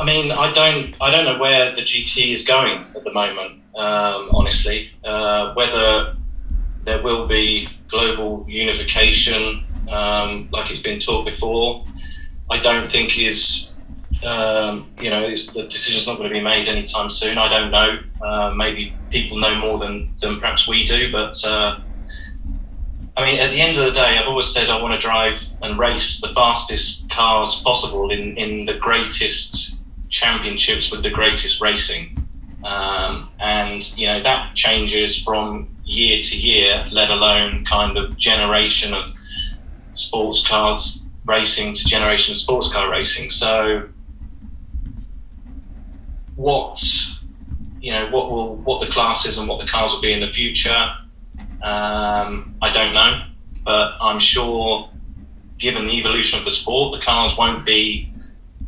I 0.00 0.04
mean, 0.04 0.30
I 0.30 0.52
don't, 0.52 0.94
I 1.02 1.10
don't 1.10 1.26
know 1.26 1.38
where 1.38 1.74
the 1.74 1.82
GT 1.82 2.32
is 2.32 2.46
going 2.46 2.86
at 2.96 3.04
the 3.04 3.12
moment, 3.12 3.60
um, 3.74 4.30
honestly. 4.32 4.88
Uh, 5.04 5.52
whether 5.52 6.16
there 6.86 7.02
will 7.02 7.26
be 7.26 7.68
global 7.88 8.46
unification, 8.48 9.65
um, 9.88 10.48
like 10.52 10.70
it's 10.70 10.80
been 10.80 10.98
talked 10.98 11.26
before. 11.26 11.84
I 12.50 12.60
don't 12.60 12.90
think 12.90 13.18
is 13.18 13.74
um, 14.24 14.90
you 15.00 15.10
know 15.10 15.28
the 15.28 15.66
decision's 15.68 16.06
not 16.06 16.16
going 16.18 16.28
to 16.28 16.34
be 16.34 16.42
made 16.42 16.68
anytime 16.68 17.08
soon. 17.08 17.38
I 17.38 17.48
don't 17.48 17.70
know. 17.70 17.98
Uh, 18.22 18.54
maybe 18.54 18.94
people 19.10 19.38
know 19.38 19.54
more 19.56 19.78
than 19.78 20.12
than 20.20 20.40
perhaps 20.40 20.66
we 20.68 20.84
do, 20.84 21.10
but. 21.12 21.44
Uh, 21.44 21.80
I 23.18 23.24
mean, 23.24 23.40
at 23.40 23.50
the 23.50 23.62
end 23.62 23.78
of 23.78 23.84
the 23.86 23.92
day, 23.92 24.18
I've 24.18 24.28
always 24.28 24.46
said 24.46 24.68
I 24.68 24.80
want 24.82 24.92
to 24.92 25.00
drive 25.00 25.42
and 25.62 25.78
race 25.78 26.20
the 26.20 26.28
fastest 26.28 27.08
cars 27.08 27.62
possible 27.64 28.10
in, 28.10 28.36
in 28.36 28.66
the 28.66 28.74
greatest 28.74 29.78
championships 30.10 30.90
with 30.90 31.02
the 31.02 31.08
greatest 31.08 31.62
racing. 31.62 32.14
Um, 32.62 33.30
and, 33.40 33.96
you 33.96 34.06
know, 34.06 34.22
that 34.22 34.54
changes 34.54 35.22
from 35.22 35.74
year 35.86 36.18
to 36.20 36.36
year, 36.36 36.84
let 36.92 37.10
alone 37.10 37.64
kind 37.64 37.96
of 37.96 38.18
generation 38.18 38.92
of 38.92 39.08
sports 39.98 40.46
cars 40.46 41.08
racing 41.24 41.74
to 41.74 41.84
generation 41.84 42.32
of 42.32 42.36
sports 42.36 42.72
car 42.72 42.90
racing. 42.90 43.28
So, 43.30 43.88
what 46.36 46.82
you 47.80 47.92
know, 47.92 48.08
what 48.10 48.30
will 48.30 48.56
what 48.56 48.80
the 48.80 48.86
classes 48.86 49.38
and 49.38 49.48
what 49.48 49.60
the 49.60 49.66
cars 49.66 49.92
will 49.92 50.00
be 50.00 50.12
in 50.12 50.20
the 50.20 50.30
future, 50.30 50.94
um, 51.62 52.54
I 52.62 52.70
don't 52.72 52.94
know, 52.94 53.22
but 53.64 53.96
I'm 54.00 54.18
sure, 54.18 54.90
given 55.58 55.86
the 55.86 55.92
evolution 55.92 56.38
of 56.38 56.44
the 56.44 56.50
sport, 56.50 56.98
the 56.98 57.04
cars 57.04 57.36
won't 57.36 57.64
be 57.64 58.12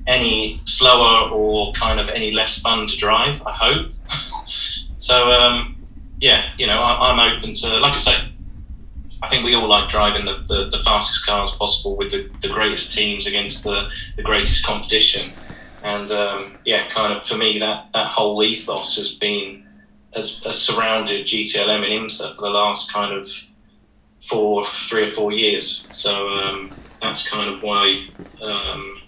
any 0.06 0.60
slower 0.64 1.30
or 1.30 1.72
kind 1.72 2.00
of 2.00 2.08
any 2.08 2.30
less 2.30 2.60
fun 2.60 2.86
to 2.86 2.96
drive. 2.96 3.42
I 3.46 3.52
hope. 3.52 3.90
so 4.96 5.30
um, 5.30 5.78
yeah, 6.20 6.50
you 6.58 6.66
know, 6.66 6.80
I, 6.80 7.12
am 7.12 7.20
open 7.20 7.52
to, 7.54 7.78
like 7.78 7.94
I 7.94 7.98
say, 7.98 8.32
I 9.22 9.28
think 9.28 9.44
we 9.44 9.54
all 9.54 9.68
like 9.68 9.88
driving 9.88 10.24
the, 10.24 10.44
the, 10.46 10.68
the 10.70 10.82
fastest 10.84 11.26
cars 11.26 11.50
possible 11.52 11.96
with 11.96 12.10
the, 12.10 12.30
the 12.40 12.48
greatest 12.48 12.92
teams 12.92 13.26
against 13.26 13.64
the, 13.64 13.88
the 14.16 14.22
greatest 14.22 14.64
competition. 14.64 15.32
And 15.82 16.10
um, 16.12 16.58
yeah, 16.64 16.88
kind 16.88 17.12
of 17.12 17.26
for 17.26 17.36
me, 17.36 17.58
that, 17.58 17.92
that 17.94 18.08
whole 18.08 18.42
ethos 18.42 18.96
has 18.96 19.14
been, 19.14 19.66
has, 20.14 20.42
has 20.44 20.60
surrounded 20.60 21.26
GTLM 21.26 21.84
and 21.84 22.06
IMSA 22.06 22.36
for 22.36 22.42
the 22.42 22.50
last 22.50 22.92
kind 22.92 23.12
of 23.12 23.26
four, 24.28 24.64
three 24.64 25.04
or 25.04 25.10
four 25.10 25.32
years. 25.32 25.88
So 25.90 26.28
um, 26.30 26.70
that's 27.00 27.28
kind 27.28 27.52
of 27.52 27.62
why 27.62 28.06
um, 28.42 29.02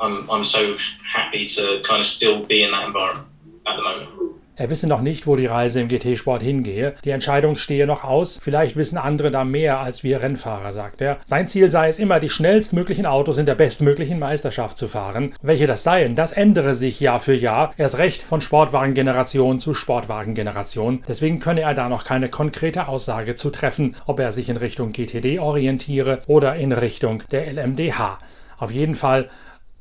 I'm, 0.00 0.30
I'm 0.30 0.44
so 0.44 0.76
happy 1.06 1.46
to 1.46 1.82
kind 1.84 2.00
of 2.00 2.06
still 2.06 2.44
be 2.44 2.62
in 2.62 2.72
that 2.72 2.84
environment 2.84 3.28
at 3.66 3.76
the 3.76 3.82
moment. 3.82 4.15
Er 4.58 4.70
wisse 4.70 4.86
noch 4.86 5.02
nicht, 5.02 5.26
wo 5.26 5.36
die 5.36 5.44
Reise 5.44 5.80
im 5.82 5.88
GT-Sport 5.88 6.42
hingehe. 6.42 6.94
Die 7.04 7.10
Entscheidung 7.10 7.56
stehe 7.56 7.86
noch 7.86 8.04
aus. 8.04 8.40
Vielleicht 8.42 8.74
wissen 8.74 8.96
andere 8.96 9.30
da 9.30 9.44
mehr 9.44 9.80
als 9.80 10.02
wir 10.02 10.22
Rennfahrer, 10.22 10.72
sagt 10.72 11.02
er. 11.02 11.18
Sein 11.26 11.46
Ziel 11.46 11.70
sei 11.70 11.90
es 11.90 11.98
immer, 11.98 12.20
die 12.20 12.30
schnellstmöglichen 12.30 13.04
Autos 13.04 13.36
in 13.36 13.44
der 13.44 13.54
bestmöglichen 13.54 14.18
Meisterschaft 14.18 14.78
zu 14.78 14.88
fahren. 14.88 15.34
Welche 15.42 15.66
das 15.66 15.82
seien, 15.82 16.14
das 16.14 16.32
ändere 16.32 16.74
sich 16.74 17.00
Jahr 17.00 17.20
für 17.20 17.34
Jahr. 17.34 17.74
Erst 17.76 17.98
recht 17.98 18.22
von 18.22 18.40
Sportwagengeneration 18.40 19.60
zu 19.60 19.74
Sportwagengeneration. 19.74 21.02
Deswegen 21.06 21.38
könne 21.38 21.60
er 21.60 21.74
da 21.74 21.90
noch 21.90 22.04
keine 22.04 22.30
konkrete 22.30 22.88
Aussage 22.88 23.34
zu 23.34 23.50
treffen, 23.50 23.94
ob 24.06 24.20
er 24.20 24.32
sich 24.32 24.48
in 24.48 24.56
Richtung 24.56 24.92
GTD 24.92 25.38
orientiere 25.38 26.22
oder 26.28 26.56
in 26.56 26.72
Richtung 26.72 27.22
der 27.30 27.52
LMDH. 27.52 28.20
Auf 28.58 28.70
jeden 28.70 28.94
Fall 28.94 29.28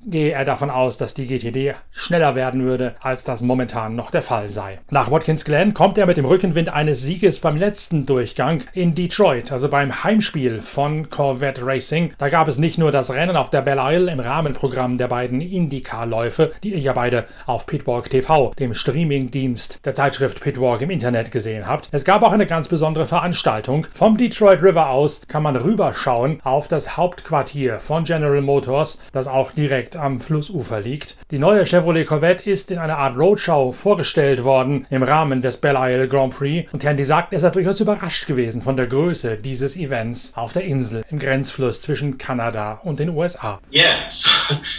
gehe 0.05 0.31
er 0.31 0.45
davon 0.45 0.69
aus, 0.69 0.97
dass 0.97 1.13
die 1.13 1.27
GTD 1.27 1.73
schneller 1.91 2.35
werden 2.35 2.63
würde, 2.63 2.95
als 3.01 3.23
das 3.23 3.41
momentan 3.41 3.95
noch 3.95 4.11
der 4.11 4.21
Fall 4.21 4.49
sei. 4.49 4.79
Nach 4.91 5.11
Watkins 5.11 5.45
Glen 5.45 5.73
kommt 5.73 5.97
er 5.97 6.05
mit 6.05 6.17
dem 6.17 6.25
Rückenwind 6.25 6.69
eines 6.69 7.01
Sieges 7.01 7.39
beim 7.39 7.57
letzten 7.57 8.05
Durchgang 8.05 8.63
in 8.73 8.93
Detroit, 8.93 9.51
also 9.51 9.69
beim 9.69 10.03
Heimspiel 10.03 10.59
von 10.59 11.09
Corvette 11.09 11.65
Racing. 11.65 12.13
Da 12.17 12.29
gab 12.29 12.47
es 12.47 12.57
nicht 12.57 12.77
nur 12.77 12.91
das 12.91 13.11
Rennen 13.11 13.35
auf 13.35 13.49
der 13.49 13.61
Belle 13.61 13.81
Isle 13.83 14.11
im 14.11 14.19
Rahmenprogramm 14.19 14.97
der 14.97 15.07
beiden 15.07 15.41
IndyCar-Läufe, 15.41 16.51
die 16.63 16.73
ihr 16.73 16.79
ja 16.79 16.93
beide 16.93 17.25
auf 17.45 17.65
Pitwalk 17.65 18.09
TV, 18.09 18.53
dem 18.59 18.73
Streamingdienst 18.73 19.79
der 19.85 19.95
Zeitschrift 19.95 20.41
Pitwalk 20.41 20.81
im 20.81 20.91
Internet 20.91 21.31
gesehen 21.31 21.67
habt. 21.67 21.89
Es 21.91 22.05
gab 22.05 22.21
auch 22.23 22.31
eine 22.31 22.45
ganz 22.45 22.67
besondere 22.67 23.05
Veranstaltung. 23.05 23.87
Vom 23.93 24.17
Detroit 24.17 24.61
River 24.61 24.89
aus 24.89 25.21
kann 25.27 25.43
man 25.43 25.55
rüberschauen 25.55 26.39
auf 26.43 26.67
das 26.67 26.97
Hauptquartier 26.97 27.79
von 27.79 28.03
General 28.03 28.41
Motors, 28.41 28.99
das 29.11 29.27
auch 29.27 29.51
direkt 29.51 29.94
am 29.95 30.19
Flussufer 30.19 30.81
liegt. 30.81 31.15
Die 31.31 31.39
neue 31.39 31.65
Chevrolet 31.65 32.05
Corvette 32.05 32.49
ist 32.49 32.71
in 32.71 32.77
einer 32.77 32.97
Art 32.97 33.17
Roadshow 33.17 33.71
vorgestellt 33.71 34.43
worden 34.43 34.85
im 34.89 35.03
Rahmen 35.03 35.41
des 35.41 35.57
Belle 35.57 35.79
Isle 35.81 36.07
Grand 36.07 36.35
Prix 36.35 36.71
und 36.73 36.81
Tandy 36.81 37.03
sagt, 37.03 37.33
er 37.33 37.39
sei 37.39 37.49
durchaus 37.49 37.79
überrascht 37.79 38.27
gewesen 38.27 38.61
von 38.61 38.75
der 38.75 38.87
Größe 38.87 39.37
dieses 39.37 39.75
Events 39.75 40.33
auf 40.35 40.53
der 40.53 40.63
Insel 40.63 41.03
im 41.09 41.19
Grenzfluss 41.19 41.81
zwischen 41.81 42.17
Kanada 42.17 42.81
und 42.83 42.99
den 42.99 43.09
USA. 43.09 43.59
Yeah, 43.71 44.09
so, 44.09 44.29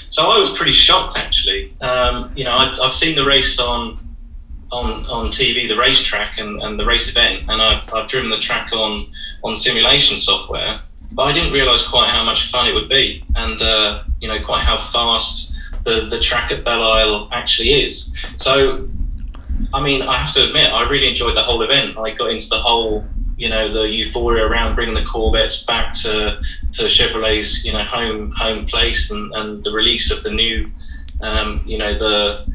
so 0.08 0.22
I 0.22 0.40
was 0.40 0.52
pretty 0.54 0.74
shocked 0.74 1.16
actually. 1.16 1.72
Um, 1.80 2.30
you 2.34 2.44
know, 2.44 2.56
I've, 2.56 2.78
I've 2.82 2.94
seen 2.94 3.16
the 3.16 3.24
race 3.24 3.58
on 3.58 3.98
on 4.70 5.06
on 5.06 5.30
TV, 5.30 5.68
the 5.68 5.76
racetrack 5.76 6.38
and, 6.38 6.60
and 6.62 6.78
the 6.78 6.84
race 6.84 7.08
event, 7.08 7.48
and 7.48 7.62
I've, 7.62 7.92
I've 7.92 8.08
driven 8.08 8.30
the 8.30 8.38
track 8.38 8.72
on 8.72 9.06
on 9.42 9.54
simulation 9.54 10.16
software. 10.16 10.80
But 11.12 11.22
I 11.22 11.32
didn't 11.32 11.52
realise 11.52 11.86
quite 11.86 12.10
how 12.10 12.24
much 12.24 12.50
fun 12.50 12.66
it 12.66 12.74
would 12.74 12.88
be, 12.88 13.24
and 13.36 13.60
uh, 13.62 14.02
you 14.20 14.28
know, 14.28 14.42
quite 14.44 14.64
how 14.64 14.78
fast 14.78 15.54
the 15.84 16.06
the 16.10 16.20
track 16.20 16.50
at 16.52 16.64
Belle 16.64 16.82
Isle 16.82 17.28
actually 17.32 17.84
is. 17.84 18.16
So, 18.36 18.88
I 19.72 19.82
mean, 19.82 20.02
I 20.02 20.16
have 20.18 20.32
to 20.34 20.46
admit, 20.46 20.72
I 20.72 20.88
really 20.88 21.08
enjoyed 21.08 21.36
the 21.36 21.42
whole 21.42 21.62
event. 21.62 21.96
I 21.96 22.10
got 22.12 22.30
into 22.30 22.48
the 22.48 22.58
whole 22.58 23.04
you 23.36 23.50
know 23.50 23.70
the 23.70 23.88
euphoria 23.88 24.46
around 24.46 24.74
bringing 24.74 24.94
the 24.94 25.04
Corvettes 25.04 25.62
back 25.64 25.92
to 25.92 26.40
to 26.72 26.82
Chevrolet's 26.84 27.64
you 27.64 27.72
know 27.72 27.84
home 27.84 28.32
home 28.32 28.66
place 28.66 29.10
and, 29.10 29.32
and 29.34 29.62
the 29.62 29.72
release 29.72 30.10
of 30.10 30.22
the 30.22 30.30
new 30.30 30.70
um, 31.20 31.62
you 31.64 31.78
know 31.78 31.96
the 31.96 32.46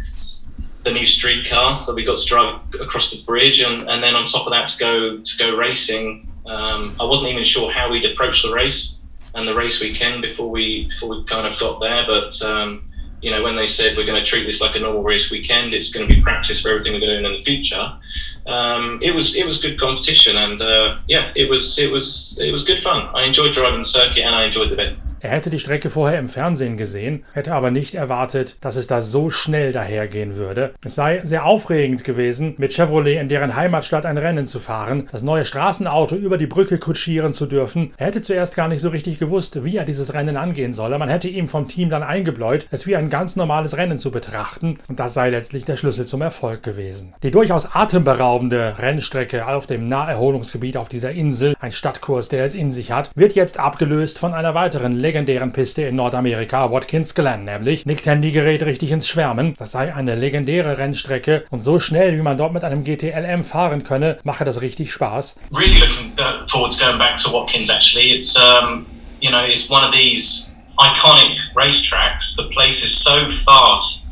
the 0.83 0.91
new 0.91 1.05
streetcar 1.05 1.85
that 1.85 1.93
we 1.93 2.03
got 2.03 2.17
to 2.17 2.25
drive 2.25 2.59
across 2.79 3.11
the 3.11 3.23
bridge, 3.23 3.61
and, 3.61 3.87
and 3.87 4.01
then 4.01 4.15
on 4.15 4.25
top 4.25 4.47
of 4.47 4.53
that 4.53 4.67
to 4.67 4.79
go 4.79 5.17
to 5.17 5.37
go 5.37 5.55
racing. 5.55 6.27
Um, 6.47 6.95
I 6.99 7.03
wasn't 7.03 7.31
even 7.31 7.43
sure 7.43 7.71
how 7.71 7.91
we'd 7.91 8.03
approach 8.03 8.41
the 8.41 8.51
race 8.51 9.00
and 9.33 9.47
the 9.47 9.55
race 9.55 9.81
weekend 9.81 10.21
before 10.21 10.49
we 10.49 10.85
before 10.85 11.09
we 11.09 11.23
kind 11.25 11.47
of 11.47 11.59
got 11.59 11.79
there, 11.79 12.05
but 12.05 12.41
um, 12.41 12.89
you 13.21 13.31
know 13.31 13.43
when 13.43 13.55
they 13.55 13.67
said 13.67 13.95
we're 13.95 14.05
going 14.05 14.21
to 14.21 14.29
treat 14.29 14.45
this 14.45 14.61
like 14.61 14.75
a 14.75 14.79
normal 14.79 15.03
race 15.03 15.31
weekend, 15.31 15.73
it's 15.73 15.91
going 15.91 16.07
to 16.07 16.13
be 16.13 16.21
practice 16.21 16.61
for 16.61 16.69
everything 16.69 16.93
we're 16.93 16.99
doing 16.99 17.25
in 17.25 17.33
the 17.33 17.39
future. 17.39 17.91
Um, 18.47 18.99
it 19.01 19.13
was 19.13 19.35
it 19.35 19.45
was 19.45 19.61
good 19.61 19.79
competition, 19.79 20.37
and 20.37 20.61
uh, 20.61 20.97
yeah, 21.07 21.31
it 21.35 21.49
was 21.49 21.77
it 21.79 21.91
was 21.91 22.37
it 22.39 22.51
was 22.51 22.63
good 22.63 22.79
fun. 22.79 23.09
I 23.13 23.23
enjoyed 23.23 23.53
driving 23.53 23.79
the 23.79 23.85
circuit, 23.85 24.23
and 24.23 24.35
I 24.35 24.45
enjoyed 24.45 24.69
the 24.69 24.73
event. 24.73 24.99
Er 25.23 25.29
hätte 25.29 25.51
die 25.51 25.59
Strecke 25.59 25.91
vorher 25.91 26.17
im 26.17 26.29
Fernsehen 26.29 26.77
gesehen, 26.77 27.25
hätte 27.33 27.53
aber 27.53 27.69
nicht 27.69 27.93
erwartet, 27.93 28.55
dass 28.59 28.75
es 28.75 28.87
da 28.87 29.01
so 29.01 29.29
schnell 29.29 29.71
dahergehen 29.71 30.35
würde. 30.35 30.73
Es 30.83 30.95
sei 30.95 31.21
sehr 31.23 31.45
aufregend 31.45 32.03
gewesen, 32.03 32.55
mit 32.57 32.73
Chevrolet 32.73 33.19
in 33.19 33.27
deren 33.27 33.55
Heimatstadt 33.55 34.07
ein 34.07 34.17
Rennen 34.17 34.47
zu 34.47 34.57
fahren, 34.57 35.07
das 35.11 35.21
neue 35.21 35.45
Straßenauto 35.45 36.15
über 36.15 36.39
die 36.39 36.47
Brücke 36.47 36.79
kutschieren 36.79 37.33
zu 37.33 37.45
dürfen. 37.45 37.93
Er 37.97 38.07
hätte 38.07 38.21
zuerst 38.21 38.55
gar 38.55 38.67
nicht 38.67 38.81
so 38.81 38.89
richtig 38.89 39.19
gewusst, 39.19 39.63
wie 39.63 39.77
er 39.77 39.85
dieses 39.85 40.15
Rennen 40.15 40.37
angehen 40.37 40.73
solle. 40.73 40.97
Man 40.97 41.09
hätte 41.09 41.27
ihm 41.27 41.47
vom 41.47 41.67
Team 41.67 41.91
dann 41.91 42.01
eingebläut, 42.01 42.65
es 42.71 42.87
wie 42.87 42.95
ein 42.95 43.11
ganz 43.11 43.35
normales 43.35 43.77
Rennen 43.77 43.99
zu 43.99 44.09
betrachten, 44.09 44.79
und 44.87 44.99
das 44.99 45.13
sei 45.13 45.29
letztlich 45.29 45.65
der 45.65 45.77
Schlüssel 45.77 46.07
zum 46.07 46.23
Erfolg 46.23 46.63
gewesen. 46.63 47.13
Die 47.21 47.29
durchaus 47.29 47.75
atemberaubende 47.75 48.79
Rennstrecke 48.79 49.45
auf 49.45 49.67
dem 49.67 49.87
Naherholungsgebiet 49.87 50.77
auf 50.77 50.89
dieser 50.89 51.11
Insel, 51.11 51.55
ein 51.59 51.71
Stadtkurs, 51.71 52.29
der 52.29 52.43
es 52.43 52.55
in 52.55 52.71
sich 52.71 52.91
hat, 52.91 53.11
wird 53.13 53.33
jetzt 53.33 53.59
abgelöst 53.59 54.17
von 54.17 54.33
einer 54.33 54.55
weiteren 54.55 54.93
legendären 55.11 55.51
Piste 55.51 55.81
in 55.81 55.97
Nordamerika, 55.97 56.71
Watkins 56.71 57.13
Glen, 57.13 57.43
nämlich. 57.43 57.85
Nick 57.85 58.01
Tandy 58.01 58.31
gerät 58.31 58.61
richtig 58.61 58.91
ins 58.91 59.09
Schwärmen. 59.09 59.55
Das 59.59 59.71
sei 59.71 59.93
eine 59.93 60.15
legendäre 60.15 60.77
Rennstrecke 60.77 61.43
und 61.49 61.59
so 61.59 61.81
schnell, 61.81 62.17
wie 62.17 62.21
man 62.21 62.37
dort 62.37 62.53
mit 62.53 62.63
einem 62.63 62.85
GTLM 62.85 63.43
fahren 63.43 63.83
könne, 63.83 64.19
mache 64.23 64.45
das 64.45 64.61
richtig 64.61 64.93
Spaß. 64.93 65.35
Really 65.53 65.79
looking 65.79 66.13
uh, 66.17 66.47
forward 66.47 66.71
to 66.71 66.85
going 66.85 66.97
back 66.97 67.17
to 67.17 67.29
Watkins 67.29 67.69
actually. 67.69 68.13
It's, 68.13 68.37
um, 68.37 68.85
you 69.19 69.29
know, 69.29 69.43
it's 69.43 69.69
one 69.69 69.83
of 69.83 69.91
these 69.91 70.55
iconic 70.79 71.37
racetracks. 71.55 72.37
The 72.37 72.49
place 72.49 72.81
is 72.81 72.91
so 72.95 73.29
fast. 73.29 74.07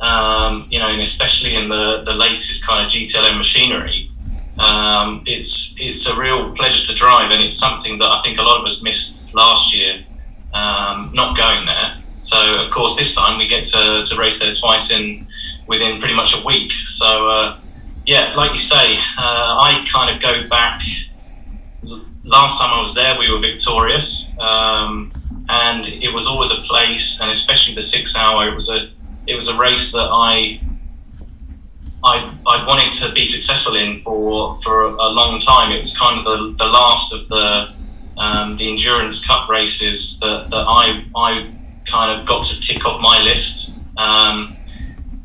Um, 0.00 0.68
you 0.70 0.78
know, 0.78 0.88
and 0.88 1.00
especially 1.00 1.56
in 1.56 1.68
the, 1.68 2.02
the 2.04 2.14
latest 2.14 2.64
kind 2.64 2.86
of 2.86 2.92
GTLM 2.92 3.36
machinery. 3.36 4.08
Um, 4.56 5.24
it's 5.26 5.74
it's 5.80 6.06
a 6.06 6.14
real 6.16 6.54
pleasure 6.54 6.86
to 6.86 6.94
drive, 6.94 7.32
and 7.32 7.42
it's 7.42 7.56
something 7.56 7.98
that 7.98 8.06
I 8.06 8.22
think 8.22 8.38
a 8.38 8.42
lot 8.42 8.60
of 8.60 8.64
us 8.64 8.84
missed 8.84 9.34
last 9.34 9.74
year 9.74 10.04
um, 10.54 11.10
not 11.12 11.36
going 11.36 11.66
there. 11.66 11.98
So 12.22 12.56
of 12.56 12.70
course 12.70 12.96
this 12.96 13.14
time 13.14 13.38
we 13.38 13.46
get 13.46 13.64
to, 13.64 14.02
to 14.04 14.16
race 14.16 14.40
there 14.40 14.54
twice 14.54 14.90
in 14.90 15.26
within 15.66 15.98
pretty 16.00 16.14
much 16.14 16.34
a 16.34 16.44
week. 16.44 16.72
So 16.72 17.28
uh, 17.28 17.60
yeah, 18.06 18.34
like 18.34 18.52
you 18.52 18.58
say, 18.58 18.96
uh, 19.18 19.58
I 19.68 19.84
kind 19.90 20.14
of 20.14 20.22
go 20.22 20.48
back. 20.48 20.80
Last 22.22 22.58
time 22.58 22.72
I 22.72 22.80
was 22.80 22.94
there, 22.94 23.18
we 23.18 23.30
were 23.30 23.38
victorious, 23.38 24.34
um, 24.40 25.12
and 25.50 25.86
it 25.86 26.12
was 26.12 26.26
always 26.26 26.50
a 26.50 26.62
place, 26.62 27.20
and 27.20 27.30
especially 27.30 27.74
the 27.74 27.82
six 27.82 28.16
hour. 28.16 28.48
It 28.48 28.54
was 28.54 28.70
a 28.70 28.88
it 29.26 29.34
was 29.34 29.48
a 29.48 29.58
race 29.58 29.92
that 29.92 30.08
I 30.10 30.60
I, 32.02 32.34
I 32.46 32.66
wanted 32.66 32.92
to 32.92 33.12
be 33.12 33.26
successful 33.26 33.76
in 33.76 34.00
for 34.00 34.56
for 34.58 34.84
a 34.84 35.08
long 35.08 35.38
time. 35.38 35.70
It 35.72 35.78
was 35.78 35.96
kind 35.96 36.18
of 36.18 36.24
the, 36.24 36.64
the 36.64 36.70
last 36.70 37.12
of 37.12 37.28
the 37.28 37.74
um, 38.16 38.56
the 38.56 38.70
endurance 38.70 39.24
cup 39.24 39.48
races 39.48 40.18
that, 40.20 40.50
that 40.50 40.64
I, 40.66 41.04
I 41.16 41.52
kind 41.86 42.18
of 42.18 42.26
got 42.26 42.44
to 42.46 42.60
tick 42.60 42.84
off 42.86 43.00
my 43.00 43.22
list. 43.22 43.78
Um, 43.96 44.56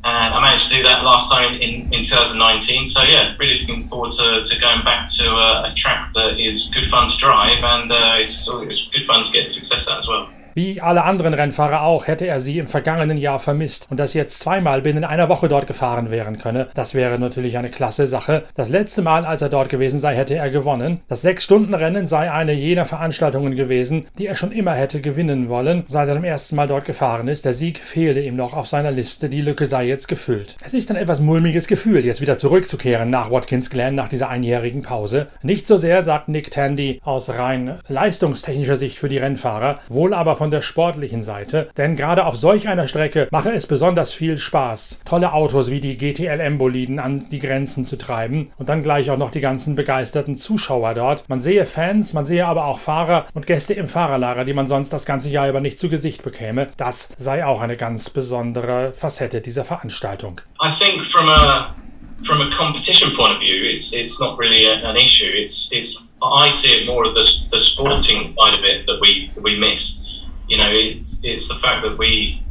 and 0.03 0.34
I 0.34 0.41
managed 0.41 0.69
to 0.69 0.77
do 0.77 0.84
that 0.84 1.03
last 1.03 1.31
time 1.31 1.55
in, 1.55 1.93
in 1.93 2.03
2019. 2.03 2.86
So, 2.86 3.03
yeah, 3.03 3.36
really 3.38 3.60
looking 3.60 3.88
forward 3.88 4.12
to, 4.12 4.43
to 4.43 4.60
going 4.62 4.84
back 4.84 5.08
to 5.10 5.29
a, 5.29 5.63
a 5.63 5.74
track 5.75 6.13
that 6.13 6.39
is 6.39 6.72
good 6.74 6.88
fun 6.88 7.10
to 7.10 7.17
drive 7.17 7.63
and 7.63 7.91
uh, 7.91 8.15
it's, 8.17 8.50
it's 8.50 8.88
good 8.89 9.03
fun 9.03 9.24
to 9.24 9.31
get 9.31 9.50
success 9.50 9.89
at 9.89 10.00
as 10.00 10.08
well. 10.08 10.29
Wie 10.53 10.82
alle 10.82 11.03
anderen 11.03 11.34
Rennfahrer 11.34 11.84
auch, 11.84 12.08
hätte 12.08 12.27
er 12.27 12.39
sie 12.39 12.60
im 12.60 12.68
vergangenen 12.68 13.18
Jahr 13.18 13.39
vermisst 13.39 13.88
und 13.89 14.00
dass 14.00 14.13
jetzt 14.13 14.39
zweimal 14.39 14.82
binnen 14.82 15.03
einer 15.03 15.29
Woche 15.29 15.48
dort 15.48 15.68
gefahren 15.68 16.10
wären 16.12 16.38
könne. 16.38 16.68
Das 16.74 16.94
wäre 16.94 17.20
natürlich 17.20 17.58
eine 17.58 17.70
klasse 17.70 18.08
Sache. 18.08 18.44
Das 18.56 18.70
letzte 18.70 19.01
Mal, 19.01 19.25
als 19.25 19.41
er 19.41 19.50
dort 19.50 19.70
gewesen 19.70 20.00
sei, 20.00 20.15
hätte 20.15 20.36
er 20.36 20.50
gewonnen. 20.50 21.01
Das 21.08 21.22
Sechs-Stunden-Rennen 21.22 22.08
sei 22.08 22.32
eine 22.32 22.53
jener 22.53 22.86
Veranstaltungen 22.86 23.56
gewesen, 23.56 24.08
die 24.18 24.27
er 24.27 24.36
schon 24.36 24.51
immer 24.51 24.74
hätte 24.74 25.01
gewinnen 25.01 25.50
wollen, 25.50 25.84
seit 25.88 26.10
er 26.10 26.15
zum 26.15 26.24
ersten 26.24 26.56
Mal 26.56 26.68
dort 26.68 26.86
gefahren 26.86 27.27
ist. 27.27 27.46
Der 27.46 27.53
Sieg 27.53 27.79
fehle 27.79 28.22
ihm 28.22 28.36
noch 28.36 28.53
auf 28.53 28.68
seiner 28.68 28.91
Liste, 28.91 29.29
die 29.29 29.41
Lücke 29.41 29.65
sei 29.65 29.86
jetzt 29.86 30.08
gefüllt. 30.08 30.56
Es 30.63 30.74
ist 30.74 30.89
ein 30.89 30.98
etwas 30.98 31.22
mulmiges 31.22 31.68
Gefühl, 31.68 32.06
jetzt 32.06 32.22
wieder 32.22 32.38
zurückzukehren 32.38 33.10
nach 33.10 33.32
Watkins 33.32 33.70
Glen 33.70 33.96
nach 33.96 34.10
dieser 34.10 34.29
einjährigen 34.29 34.82
Pause. 34.82 35.27
Nicht 35.44 35.68
so 35.68 35.77
sehr, 35.77 36.03
sagt 36.03 36.27
Nick 36.29 36.51
Tandy, 36.51 37.00
aus 37.03 37.29
rein 37.29 37.79
leistungstechnischer 37.88 38.75
Sicht 38.75 38.98
für 38.98 39.10
die 39.10 39.18
Rennfahrer, 39.18 39.79
wohl 39.89 40.13
aber 40.13 40.36
von 40.39 40.51
der 40.51 40.62
sportlichen 40.62 41.22
Seite, 41.22 41.67
denn 41.75 41.98
gerade 41.98 42.25
auf 42.25 42.38
solch 42.38 42.69
einer 42.69 42.88
Strecke 42.88 43.27
mache 43.29 43.51
es 43.51 43.67
besonders 43.67 44.13
viel 44.13 44.38
Spaß, 44.38 45.01
tolle 45.03 45.34
Autos 45.34 45.69
wie 45.69 45.81
die 45.81 45.98
GTLM-Boliden 45.98 46.98
an 46.98 47.27
die 47.29 47.39
Grenzen 47.39 47.84
zu 47.84 47.98
treiben 47.98 48.50
und 48.58 48.69
dann 48.69 48.81
gleich 48.81 49.12
auch 49.12 49.17
noch 49.17 49.31
die 49.31 49.41
ganzen 49.41 49.75
begeisterten 49.75 50.38
Zuschauer 50.38 50.93
dort. 50.93 51.27
Man 51.27 51.41
sehe 51.41 51.65
Fans, 51.65 52.13
man 52.13 52.24
sehe 52.24 52.48
aber 52.48 52.63
auch 52.67 52.79
Fahrer 52.79 53.25
und 53.34 53.48
Gäste 53.48 53.74
im 53.74 53.89
Fahrerlager, 53.89 54.46
die 54.46 54.53
man 54.53 54.69
sonst 54.69 54.93
das 54.93 55.05
ganze 55.05 55.29
Jahr 55.29 55.50
über 55.50 55.60
nicht 55.60 55.77
zu 55.77 55.89
Gesicht 55.89 56.24
bekäme. 56.24 56.67
Das 56.77 57.10
sei 57.17 57.46
auch 57.46 57.60
eine 57.60 57.75
ganz 57.75 58.10
besondere 58.10 58.93
Facette 58.93 59.41
dieser 59.41 59.65
Veranstaltung. 59.65 60.39
I 60.63 60.69
think 60.72 61.03
from 61.03 61.27
a 61.27 61.75
from 62.24 62.39
a 62.39 62.50
competition 62.50 63.13
point 63.13 63.34
of 63.36 63.41
view, 63.41 63.65
it's 63.65 63.91
it's 63.91 64.22
not 64.22 64.39
really 64.39 64.67
an 64.69 64.96
issue. 64.96 65.29
It's 65.29 65.69
it's 65.74 66.10
I 66.22 66.50
see 66.50 66.72
it 66.79 66.86
more 66.86 67.05
of 67.05 67.13
the 67.13 67.25
the 67.51 67.58
sporting 67.58 68.34
side 68.38 68.58
of 68.58 68.63
it 68.63 68.88
that 68.88 69.00
we 69.01 69.31
that 69.36 69.43
we 69.43 69.58
miss. 69.58 70.09
You 70.50 70.58
know, 70.58 70.70
it's 70.72 71.24
it's 71.24 71.48
the 71.48 71.56
fact 71.56 71.84
that 71.86 71.98
we 71.98 72.44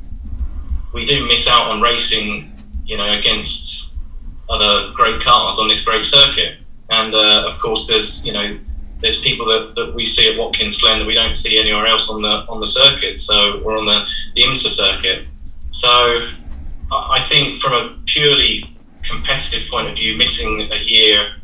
we 0.95 1.05
do 1.05 1.27
miss 1.27 1.49
out 1.49 1.71
on 1.71 1.81
racing, 1.81 2.53
you 2.85 2.97
know, 2.97 3.11
against 3.13 3.95
other 4.49 4.93
great 4.95 5.21
cars 5.21 5.59
on 5.59 5.69
this 5.69 5.85
great 5.85 6.05
circuit. 6.05 6.59
And 6.91 7.15
uh, 7.15 7.45
of 7.47 7.59
course, 7.59 7.89
there's 7.89 8.25
you 8.25 8.33
know, 8.33 8.59
there's 9.01 9.21
people 9.21 9.45
that, 9.47 9.75
that 9.75 9.95
we 9.95 10.05
see 10.05 10.33
at 10.33 10.39
Watkins 10.39 10.81
Glen 10.81 11.01
that 11.01 11.07
we 11.07 11.15
don't 11.15 11.35
see 11.35 11.59
anywhere 11.59 11.87
else 11.87 12.09
on 12.11 12.23
the 12.23 12.47
on 12.49 12.61
the 12.61 12.67
circuit. 12.67 13.19
So 13.19 13.61
we're 13.63 13.77
on 13.77 13.87
the 13.87 14.07
the 14.35 14.43
IMSA 14.43 14.69
circuit. 14.69 15.27
So 15.71 15.89
I 16.91 17.21
think 17.21 17.59
from 17.59 17.73
a 17.75 17.97
purely 18.07 18.65
competitive 19.03 19.69
point 19.69 19.89
of 19.89 19.97
view, 19.97 20.17
missing 20.17 20.69
a 20.73 20.79
year, 20.79 21.35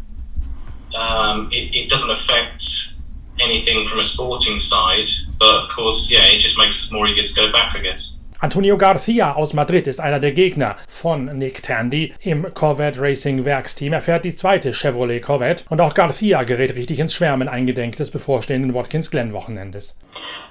um, 0.97 1.51
it, 1.53 1.75
it 1.75 1.91
doesn't 1.91 2.11
affect 2.11 2.95
anything 3.41 3.87
from 3.87 3.99
a 3.99 4.03
sporting 4.03 4.59
side. 4.59 5.09
But 5.39 5.55
of 5.55 5.69
course, 5.69 6.11
yeah, 6.11 6.27
it 6.27 6.39
just 6.39 6.59
makes 6.59 6.85
us 6.85 6.93
more 6.93 7.07
eager 7.07 7.23
to 7.23 7.35
go 7.35 7.53
back, 7.53 7.75
I 7.75 7.81
guess. 7.81 8.19
Antonio 8.45 8.77
Garcia 8.77 9.37
aus 9.37 9.55
Madrid 9.55 9.87
ist 9.87 10.01
einer 10.01 10.21
der 10.21 10.33
Gegner 10.33 10.77
von 10.87 11.39
Nick 11.39 11.63
Tandy 11.63 12.13
im 12.21 12.53
Corvette 12.53 13.01
Racing 13.01 13.47
Werksteam. 13.47 13.95
Er 13.95 14.03
fährt 14.03 14.27
die 14.27 14.35
zweite 14.35 14.75
Chevrolet 14.75 15.21
Corvette 15.21 15.65
und 15.71 15.81
auch 15.81 15.95
Garcia 15.95 16.43
gerät 16.43 16.75
richtig 16.75 16.99
ins 16.99 17.15
Schwärmen 17.15 17.49
eingedenk 17.49 17.97
des 17.97 18.11
bevorstehenden 18.11 18.75
Watkins 18.75 19.11
Glen 19.11 19.33
Wochenendes. 19.33 19.97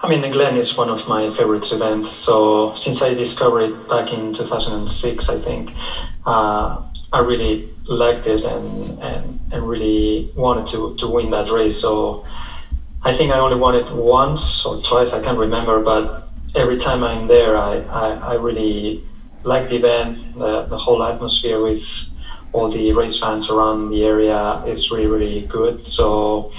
I 0.03 0.07
mean, 0.07 0.23
the 0.23 0.29
Glen 0.31 0.57
is 0.57 0.75
one 0.75 0.91
of 0.91 1.07
my 1.07 1.29
favorite 1.35 1.71
events. 1.71 2.09
So 2.09 2.73
since 2.75 3.05
I 3.05 3.13
discovered 3.13 3.69
it 3.69 3.87
back 3.87 4.11
in 4.11 4.33
2006, 4.33 5.29
I 5.29 5.39
think 5.43 5.71
uh, 6.25 6.77
I 7.11 7.19
really 7.19 7.69
liked 7.87 8.25
it 8.25 8.43
and, 8.43 8.99
and, 9.03 9.39
and 9.51 9.69
really 9.69 10.31
wanted 10.35 10.65
to, 10.71 10.95
to 10.97 11.07
win 11.07 11.29
that 11.29 11.51
race. 11.51 11.79
So 11.79 12.25
I 13.05 13.13
think 13.13 13.33
I 13.33 13.39
only 13.39 13.57
won 13.57 13.75
it 13.75 13.91
once 13.91 14.65
or 14.65 14.81
twice, 14.81 15.11
I 15.11 15.21
can't 15.21 15.37
remember, 15.37 15.81
but 15.81 16.29
every 16.55 16.77
time 16.77 17.03
I'm 17.03 17.27
there, 17.27 17.57
I, 17.57 17.79
I, 17.79 18.11
I 18.31 18.33
really 18.35 19.03
like 19.43 19.67
the 19.67 19.75
event, 19.75 20.37
the, 20.37 20.63
the 20.67 20.77
whole 20.77 21.03
atmosphere 21.03 21.61
with 21.61 21.83
all 22.53 22.69
the 22.69 22.93
race 22.93 23.19
fans 23.19 23.49
around 23.49 23.89
the 23.89 24.05
area 24.05 24.63
is 24.65 24.89
really, 24.89 25.07
really 25.07 25.41
good. 25.47 25.85
So 25.85 26.53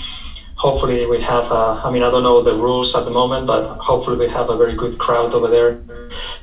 hopefully 0.57 1.07
we 1.07 1.19
have, 1.23 1.51
a, 1.51 1.81
I 1.83 1.91
mean, 1.91 2.03
I 2.03 2.11
don't 2.11 2.23
know 2.23 2.43
the 2.43 2.55
rules 2.55 2.95
at 2.95 3.07
the 3.07 3.11
moment, 3.11 3.47
but 3.47 3.79
hopefully 3.79 4.19
we 4.19 4.29
have 4.29 4.51
a 4.51 4.57
very 4.57 4.75
good 4.75 4.99
crowd 4.99 5.33
over 5.33 5.49
there. 5.49 5.81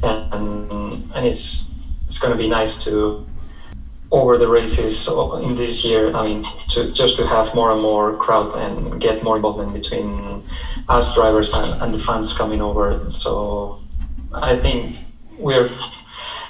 And, 0.02 1.12
and 1.14 1.26
it's, 1.28 1.80
it's 2.08 2.18
going 2.18 2.32
to 2.32 2.38
be 2.38 2.50
nice 2.50 2.84
to 2.86 3.24
over 4.12 4.38
the 4.38 4.48
races 4.48 5.08
in 5.08 5.56
this 5.56 5.84
year. 5.84 6.14
I 6.14 6.22
mean, 6.28 6.44
to 6.70 6.92
just 6.92 7.16
to 7.18 7.26
have 7.26 7.54
more 7.56 7.72
and 7.72 7.82
more 7.82 8.18
crowd 8.18 8.56
and 8.56 9.00
get 9.00 9.24
more 9.24 9.38
involvement 9.38 9.74
between 9.74 10.44
us 10.90 11.14
drivers 11.16 11.54
and, 11.54 11.82
and 11.82 11.94
the 11.94 12.00
fans 12.00 12.34
coming 12.34 12.62
over. 12.62 13.10
So 13.10 13.80
I 14.34 14.56
think 14.56 14.98
we're 15.38 15.70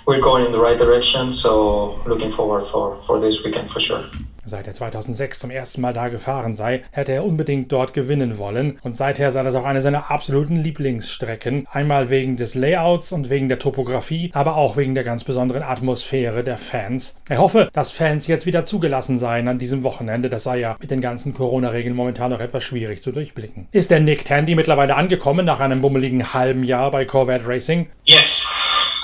we're 0.06 0.20
going 0.20 0.46
in 0.46 0.51
the 0.51 0.60
right 0.60 0.77
direction. 0.77 1.34
So 1.34 2.01
looking 2.06 2.32
forward 2.32 2.68
for 2.72 3.01
for 3.06 3.20
this 3.20 3.44
weekend 3.44 3.72
for 3.72 3.80
sure. 3.80 4.03
Seit 4.51 4.67
er 4.67 4.74
2006 4.74 5.39
zum 5.39 5.50
ersten 5.50 5.79
Mal 5.79 5.93
da 5.93 6.10
gefahren 6.10 6.55
sei, 6.55 6.84
hätte 6.91 7.13
er 7.13 7.24
unbedingt 7.24 7.72
dort 7.72 7.93
gewinnen 7.93 8.38
wollen 8.38 8.79
und 8.84 8.98
seither 8.98 9.31
sei 9.31 9.43
das 9.43 9.55
auch 9.55 9.63
eine 9.63 9.81
seiner 9.81 10.12
absoluten 10.12 10.58
Lieblingsstrecken. 10.58 11.67
Einmal 11.72 12.10
wegen 12.10 12.36
des 12.36 12.53
Layouts 12.53 13.13
und 13.13 13.29
wegen 13.29 13.48
der 13.48 13.60
Topografie, 13.60 14.29
aber 14.34 14.58
auch 14.58 14.75
wegen 14.75 14.93
der 14.93 15.05
ganz 15.05 15.24
besonderen 15.24 15.63
Atmosphäre 15.63 16.43
der 16.43 16.58
Fans. 16.58 17.15
Er 17.29 17.38
hoffe, 17.38 17.70
dass 17.72 17.91
Fans 17.91 18.27
jetzt 18.27 18.46
wieder 18.46 18.65
zugelassen 18.65 19.17
seien 19.17 19.48
an 19.48 19.58
diesem 19.58 19.86
Wochenende. 19.86 20.29
Das 20.29 20.43
sei 20.43 20.60
ja 20.60 20.75
mit 20.81 20.91
den 20.91 21.00
ganzen 21.00 21.34
Corona-Regeln 21.34 21.96
momentan 21.96 22.31
noch 22.31 22.41
etwas 22.41 22.65
schwierig 22.65 23.01
zu 23.01 23.13
durchblicken. 23.13 23.70
Ist 23.72 23.89
der 23.89 24.01
Nick 24.01 24.25
Tandy 24.25 24.55
mittlerweile 24.55 24.98
angekommen 24.98 25.46
nach 25.46 25.62
einem 25.62 25.79
bummeligen 25.79 26.34
halben 26.34 26.65
Jahr 26.65 26.91
bei 26.91 27.05
Corvette 27.05 27.48
Racing? 27.48 27.88
Yes. 28.03 28.50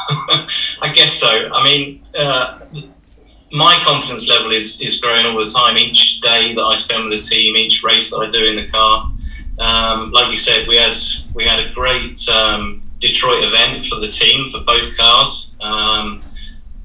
I 0.82 0.92
guess 0.94 1.18
so. 1.18 1.30
I 1.30 1.63
mean, 1.63 2.01
uh 2.20 2.89
my 3.51 3.80
confidence 3.82 4.27
level 4.27 4.51
is 4.51 4.82
is 4.82 5.00
growing 5.00 5.25
all 5.25 5.38
the 5.38 5.51
time. 5.51 5.77
Each 5.77 6.20
day 6.22 6.54
that 6.54 6.62
I 6.62 6.74
spend 6.75 7.06
with 7.06 7.13
the 7.13 7.22
team, 7.22 7.56
each 7.56 7.84
race 7.84 8.10
that 8.12 8.18
I 8.18 8.30
do 8.30 8.46
in 8.46 8.56
the 8.56 8.68
car. 8.68 9.12
Um, 9.60 10.12
like 10.12 10.30
you 10.30 10.36
said, 10.36 10.68
we 10.68 10.75
had 10.75 10.94
we 11.34 11.46
had 11.46 11.60
a 11.60 11.74
great 11.74 12.27
um, 12.30 12.84
Detroit 13.00 13.44
event 13.44 13.86
for 13.86 13.96
the 14.00 14.08
team 14.08 14.46
for 14.46 14.60
both 14.63 14.96
cars. 14.98 15.56
Um, 15.62 16.22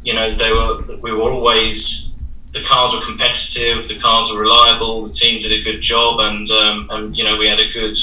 you 0.03 0.15
know, 0.15 0.37
they 0.37 0.53
were 0.53 0.97
we 0.99 1.13
were 1.13 1.31
always 1.31 2.15
the 2.53 2.63
cars 2.63 2.93
were 2.95 3.05
competitive, 3.05 3.87
the 3.89 3.99
cars 3.99 4.31
were 4.31 4.41
reliable, 4.41 5.03
the 5.03 5.13
team 5.13 5.41
did 5.41 5.53
a 5.53 5.63
good 5.63 5.81
job, 5.81 6.21
and 6.21 6.49
um, 6.51 6.87
and 6.91 7.17
you 7.17 7.25
know 7.25 7.37
we 7.37 7.47
had 7.47 7.61
a 7.61 7.69
good 7.69 7.97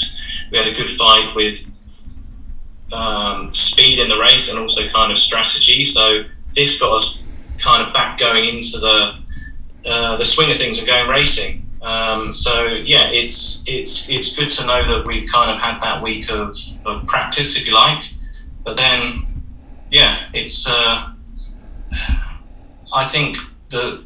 we 0.50 0.58
had 0.58 0.66
a 0.66 0.74
good 0.74 0.90
fight 0.90 1.34
with 1.34 1.58
um, 2.92 3.54
speed 3.54 3.98
in 4.00 4.08
the 4.08 4.18
race 4.18 4.50
and 4.50 4.58
also 4.58 4.86
kind 4.88 5.12
of 5.12 5.18
strategy. 5.18 5.84
So 5.84 6.24
this 6.54 6.80
got 6.80 6.96
us 6.96 7.22
kind 7.60 7.86
of 7.86 7.92
back 7.92 8.18
going 8.18 8.44
into 8.44 8.78
the 8.78 9.18
uh, 9.86 10.16
the 10.16 10.24
swing 10.24 10.50
of 10.50 10.56
things 10.56 10.78
and 10.78 10.86
going 10.86 11.08
racing. 11.08 11.66
Um, 11.82 12.34
so 12.34 12.66
yeah, 12.66 13.08
it's 13.10 13.64
it's 13.66 14.10
it's 14.10 14.36
good 14.36 14.50
to 14.50 14.66
know 14.66 14.86
that 14.86 15.06
we've 15.06 15.30
kind 15.30 15.50
of 15.50 15.56
had 15.56 15.80
that 15.80 16.02
week 16.02 16.30
of, 16.30 16.54
of 16.84 17.06
practice, 17.06 17.56
if 17.56 17.66
you 17.66 17.74
like. 17.74 18.04
But 18.64 18.76
then, 18.76 19.44
yeah, 19.90 20.28
it's 20.34 20.68
uh, 20.68 21.12
I 22.92 23.08
think 23.08 23.38
the 23.70 24.04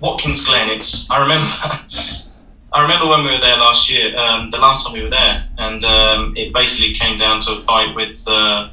Watkins 0.00 0.44
Glen. 0.46 0.70
It's 0.70 1.10
I 1.10 1.20
remember. 1.20 1.50
I 2.70 2.82
remember 2.82 3.08
when 3.08 3.24
we 3.24 3.30
were 3.30 3.40
there 3.40 3.56
last 3.56 3.90
year, 3.90 4.14
um, 4.18 4.50
the 4.50 4.58
last 4.58 4.86
time 4.86 4.92
we 4.92 5.02
were 5.02 5.08
there, 5.08 5.42
and 5.56 5.82
um, 5.84 6.34
it 6.36 6.52
basically 6.52 6.92
came 6.92 7.16
down 7.16 7.40
to 7.40 7.52
a 7.52 7.60
fight 7.60 7.94
with 7.94 8.22
uh, 8.28 8.68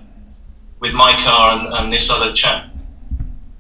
with 0.82 0.94
my 0.94 1.14
car 1.24 1.58
and, 1.58 1.74
and 1.74 1.94
this 1.94 2.10
other 2.10 2.34
chap 2.34 2.75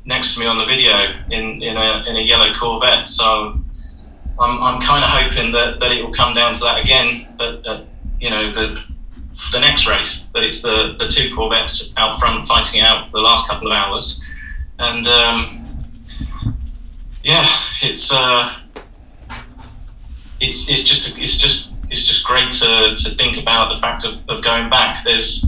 next 0.05 0.35
to 0.35 0.39
me 0.39 0.45
on 0.45 0.57
the 0.57 0.65
video 0.65 1.13
in, 1.29 1.61
in, 1.61 1.77
a, 1.77 2.03
in 2.07 2.15
a 2.15 2.21
yellow 2.21 2.53
Corvette. 2.53 3.07
So 3.07 3.59
I'm, 4.39 4.63
I'm 4.63 4.81
kind 4.81 5.03
of 5.03 5.09
hoping 5.09 5.51
that, 5.53 5.79
that 5.79 5.91
it 5.91 6.03
will 6.03 6.13
come 6.13 6.33
down 6.33 6.53
to 6.53 6.59
that 6.61 6.83
again, 6.83 7.27
but 7.37 7.65
you 8.19 8.29
know, 8.29 8.51
the, 8.53 8.81
the 9.51 9.59
next 9.59 9.87
race, 9.87 10.29
that 10.33 10.43
it's 10.43 10.61
the, 10.61 10.95
the 10.97 11.07
two 11.07 11.33
Corvettes 11.35 11.93
out 11.97 12.17
front 12.17 12.45
fighting 12.45 12.81
it 12.81 12.83
out 12.83 13.09
for 13.09 13.17
the 13.17 13.23
last 13.23 13.47
couple 13.49 13.67
of 13.67 13.73
hours. 13.73 14.21
And 14.79 15.07
um, 15.07 15.65
yeah, 17.23 17.45
it's, 17.81 18.13
uh, 18.13 18.53
it's, 20.39 20.69
it's 20.69 20.83
just, 20.83 21.17
it's 21.17 21.37
just, 21.37 21.71
it's 21.89 22.03
just 22.03 22.25
great 22.25 22.51
to, 22.51 22.95
to 22.95 23.09
think 23.11 23.37
about 23.37 23.73
the 23.73 23.79
fact 23.79 24.05
of, 24.05 24.17
of 24.29 24.43
going 24.43 24.69
back. 24.69 25.03
There's, 25.03 25.45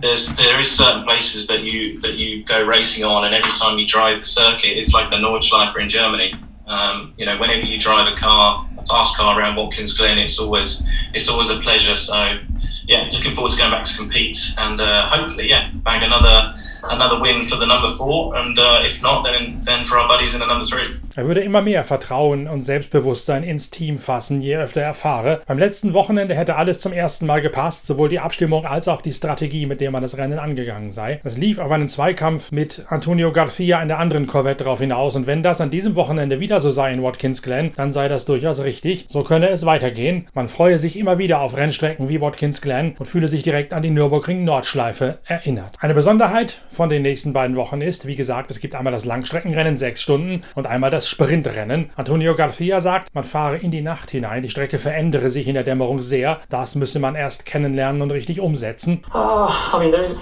there's 0.00 0.36
there 0.36 0.60
is 0.60 0.70
certain 0.70 1.04
places 1.04 1.46
that 1.46 1.62
you 1.62 2.00
that 2.00 2.14
you 2.14 2.44
go 2.44 2.64
racing 2.64 3.04
on, 3.04 3.24
and 3.24 3.34
every 3.34 3.52
time 3.52 3.78
you 3.78 3.86
drive 3.86 4.20
the 4.20 4.26
circuit, 4.26 4.78
it's 4.78 4.92
like 4.92 5.10
the 5.10 5.16
Nordschleife 5.16 5.76
in 5.78 5.88
Germany. 5.88 6.34
Um, 6.66 7.14
you 7.16 7.24
know, 7.24 7.38
whenever 7.38 7.64
you 7.64 7.78
drive 7.78 8.12
a 8.12 8.16
car, 8.16 8.68
a 8.76 8.84
fast 8.84 9.16
car 9.16 9.38
around 9.38 9.56
Watkins 9.56 9.96
Glen, 9.96 10.18
it's 10.18 10.38
always 10.38 10.86
it's 11.14 11.28
always 11.28 11.50
a 11.50 11.60
pleasure. 11.60 11.96
So, 11.96 12.38
yeah, 12.86 13.08
looking 13.12 13.32
forward 13.32 13.52
to 13.52 13.58
going 13.58 13.70
back 13.70 13.84
to 13.84 13.96
compete 13.96 14.38
and 14.58 14.80
uh, 14.80 15.08
hopefully, 15.08 15.48
yeah, 15.48 15.70
bang 15.74 16.02
another 16.02 16.54
another 16.84 17.20
win 17.20 17.44
for 17.44 17.56
the 17.56 17.66
number 17.66 17.94
four, 17.96 18.36
and 18.36 18.58
uh, 18.58 18.82
if 18.84 19.00
not, 19.00 19.22
then 19.22 19.60
then 19.62 19.84
for 19.84 19.98
our 19.98 20.08
buddies 20.08 20.34
in 20.34 20.40
the 20.40 20.46
number 20.46 20.64
three. 20.64 20.96
Er 21.16 21.26
würde 21.26 21.40
immer 21.40 21.62
mehr 21.62 21.82
Vertrauen 21.82 22.46
und 22.46 22.60
Selbstbewusstsein 22.60 23.42
ins 23.42 23.70
Team 23.70 23.98
fassen, 23.98 24.42
je 24.42 24.58
öfter 24.58 24.82
er 24.82 24.92
fahre. 24.92 25.40
Beim 25.46 25.58
letzten 25.58 25.94
Wochenende 25.94 26.34
hätte 26.34 26.56
alles 26.56 26.80
zum 26.80 26.92
ersten 26.92 27.24
Mal 27.24 27.40
gepasst, 27.40 27.86
sowohl 27.86 28.10
die 28.10 28.18
Abstimmung 28.18 28.66
als 28.66 28.86
auch 28.86 29.00
die 29.00 29.12
Strategie, 29.12 29.64
mit 29.64 29.80
der 29.80 29.90
man 29.90 30.02
das 30.02 30.18
Rennen 30.18 30.38
angegangen 30.38 30.90
sei. 30.90 31.18
Es 31.24 31.38
lief 31.38 31.58
auf 31.58 31.72
einen 31.72 31.88
Zweikampf 31.88 32.52
mit 32.52 32.84
Antonio 32.90 33.32
Garcia 33.32 33.80
in 33.80 33.88
der 33.88 33.98
anderen 33.98 34.26
Corvette 34.26 34.64
darauf 34.64 34.80
hinaus 34.80 35.16
und 35.16 35.26
wenn 35.26 35.42
das 35.42 35.62
an 35.62 35.70
diesem 35.70 35.96
Wochenende 35.96 36.38
wieder 36.38 36.60
so 36.60 36.70
sei 36.70 36.92
in 36.92 37.02
Watkins 37.02 37.40
Glen, 37.40 37.72
dann 37.76 37.92
sei 37.92 38.08
das 38.08 38.26
durchaus 38.26 38.62
richtig. 38.62 39.06
So 39.08 39.22
könne 39.22 39.48
es 39.48 39.64
weitergehen. 39.64 40.28
Man 40.34 40.48
freue 40.48 40.78
sich 40.78 40.98
immer 40.98 41.16
wieder 41.16 41.40
auf 41.40 41.56
Rennstrecken 41.56 42.10
wie 42.10 42.20
Watkins 42.20 42.60
Glen 42.60 42.94
und 42.98 43.06
fühle 43.06 43.28
sich 43.28 43.42
direkt 43.42 43.72
an 43.72 43.82
die 43.82 43.88
Nürburgring 43.88 44.44
Nordschleife 44.44 45.16
erinnert. 45.24 45.76
Eine 45.80 45.94
Besonderheit 45.94 46.60
von 46.68 46.90
den 46.90 47.00
nächsten 47.00 47.32
beiden 47.32 47.56
Wochen 47.56 47.80
ist, 47.80 48.06
wie 48.06 48.16
gesagt, 48.16 48.50
es 48.50 48.60
gibt 48.60 48.74
einmal 48.74 48.92
das 48.92 49.06
Langstreckenrennen 49.06 49.78
sechs 49.78 50.02
Stunden 50.02 50.42
und 50.54 50.66
einmal 50.66 50.90
das 50.90 51.05
Sprintrennen. 51.08 51.90
Antonio 51.96 52.34
Garcia 52.34 52.80
sagt, 52.80 53.14
man 53.14 53.24
fahre 53.24 53.56
in 53.56 53.70
die 53.70 53.82
Nacht 53.82 54.10
hinein, 54.10 54.42
die 54.42 54.48
Strecke 54.48 54.78
verändere 54.78 55.30
sich 55.30 55.48
in 55.48 55.54
der 55.54 55.64
Dämmerung 55.64 56.00
sehr. 56.00 56.40
Das 56.48 56.74
müsse 56.74 56.98
man 56.98 57.14
erst 57.14 57.46
kennenlernen 57.46 58.02
und 58.02 58.10
richtig 58.10 58.40
umsetzen. 58.40 59.04
Uh, 59.14 59.48
I 59.74 59.78
mean, 59.78 59.90
there 59.90 60.04
is 60.04 60.16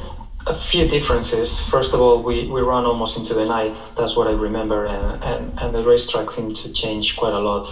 a 0.46 0.54
few 0.54 0.86
differences. 0.86 1.60
First 1.70 1.94
of 1.94 2.00
all, 2.00 2.22
we, 2.22 2.46
we 2.46 2.60
run 2.60 2.84
almost 2.84 3.16
into 3.16 3.34
the 3.34 3.44
night. 3.44 3.74
That's 3.96 4.16
what 4.16 4.28
I 4.28 4.34
remember, 4.34 4.86
and, 4.86 5.22
and, 5.22 5.58
and 5.58 5.74
the 5.74 5.82
racetrack 5.82 6.30
seemed 6.30 6.56
to 6.62 6.72
change 6.72 7.16
quite 7.16 7.34
a 7.34 7.40
lot 7.40 7.66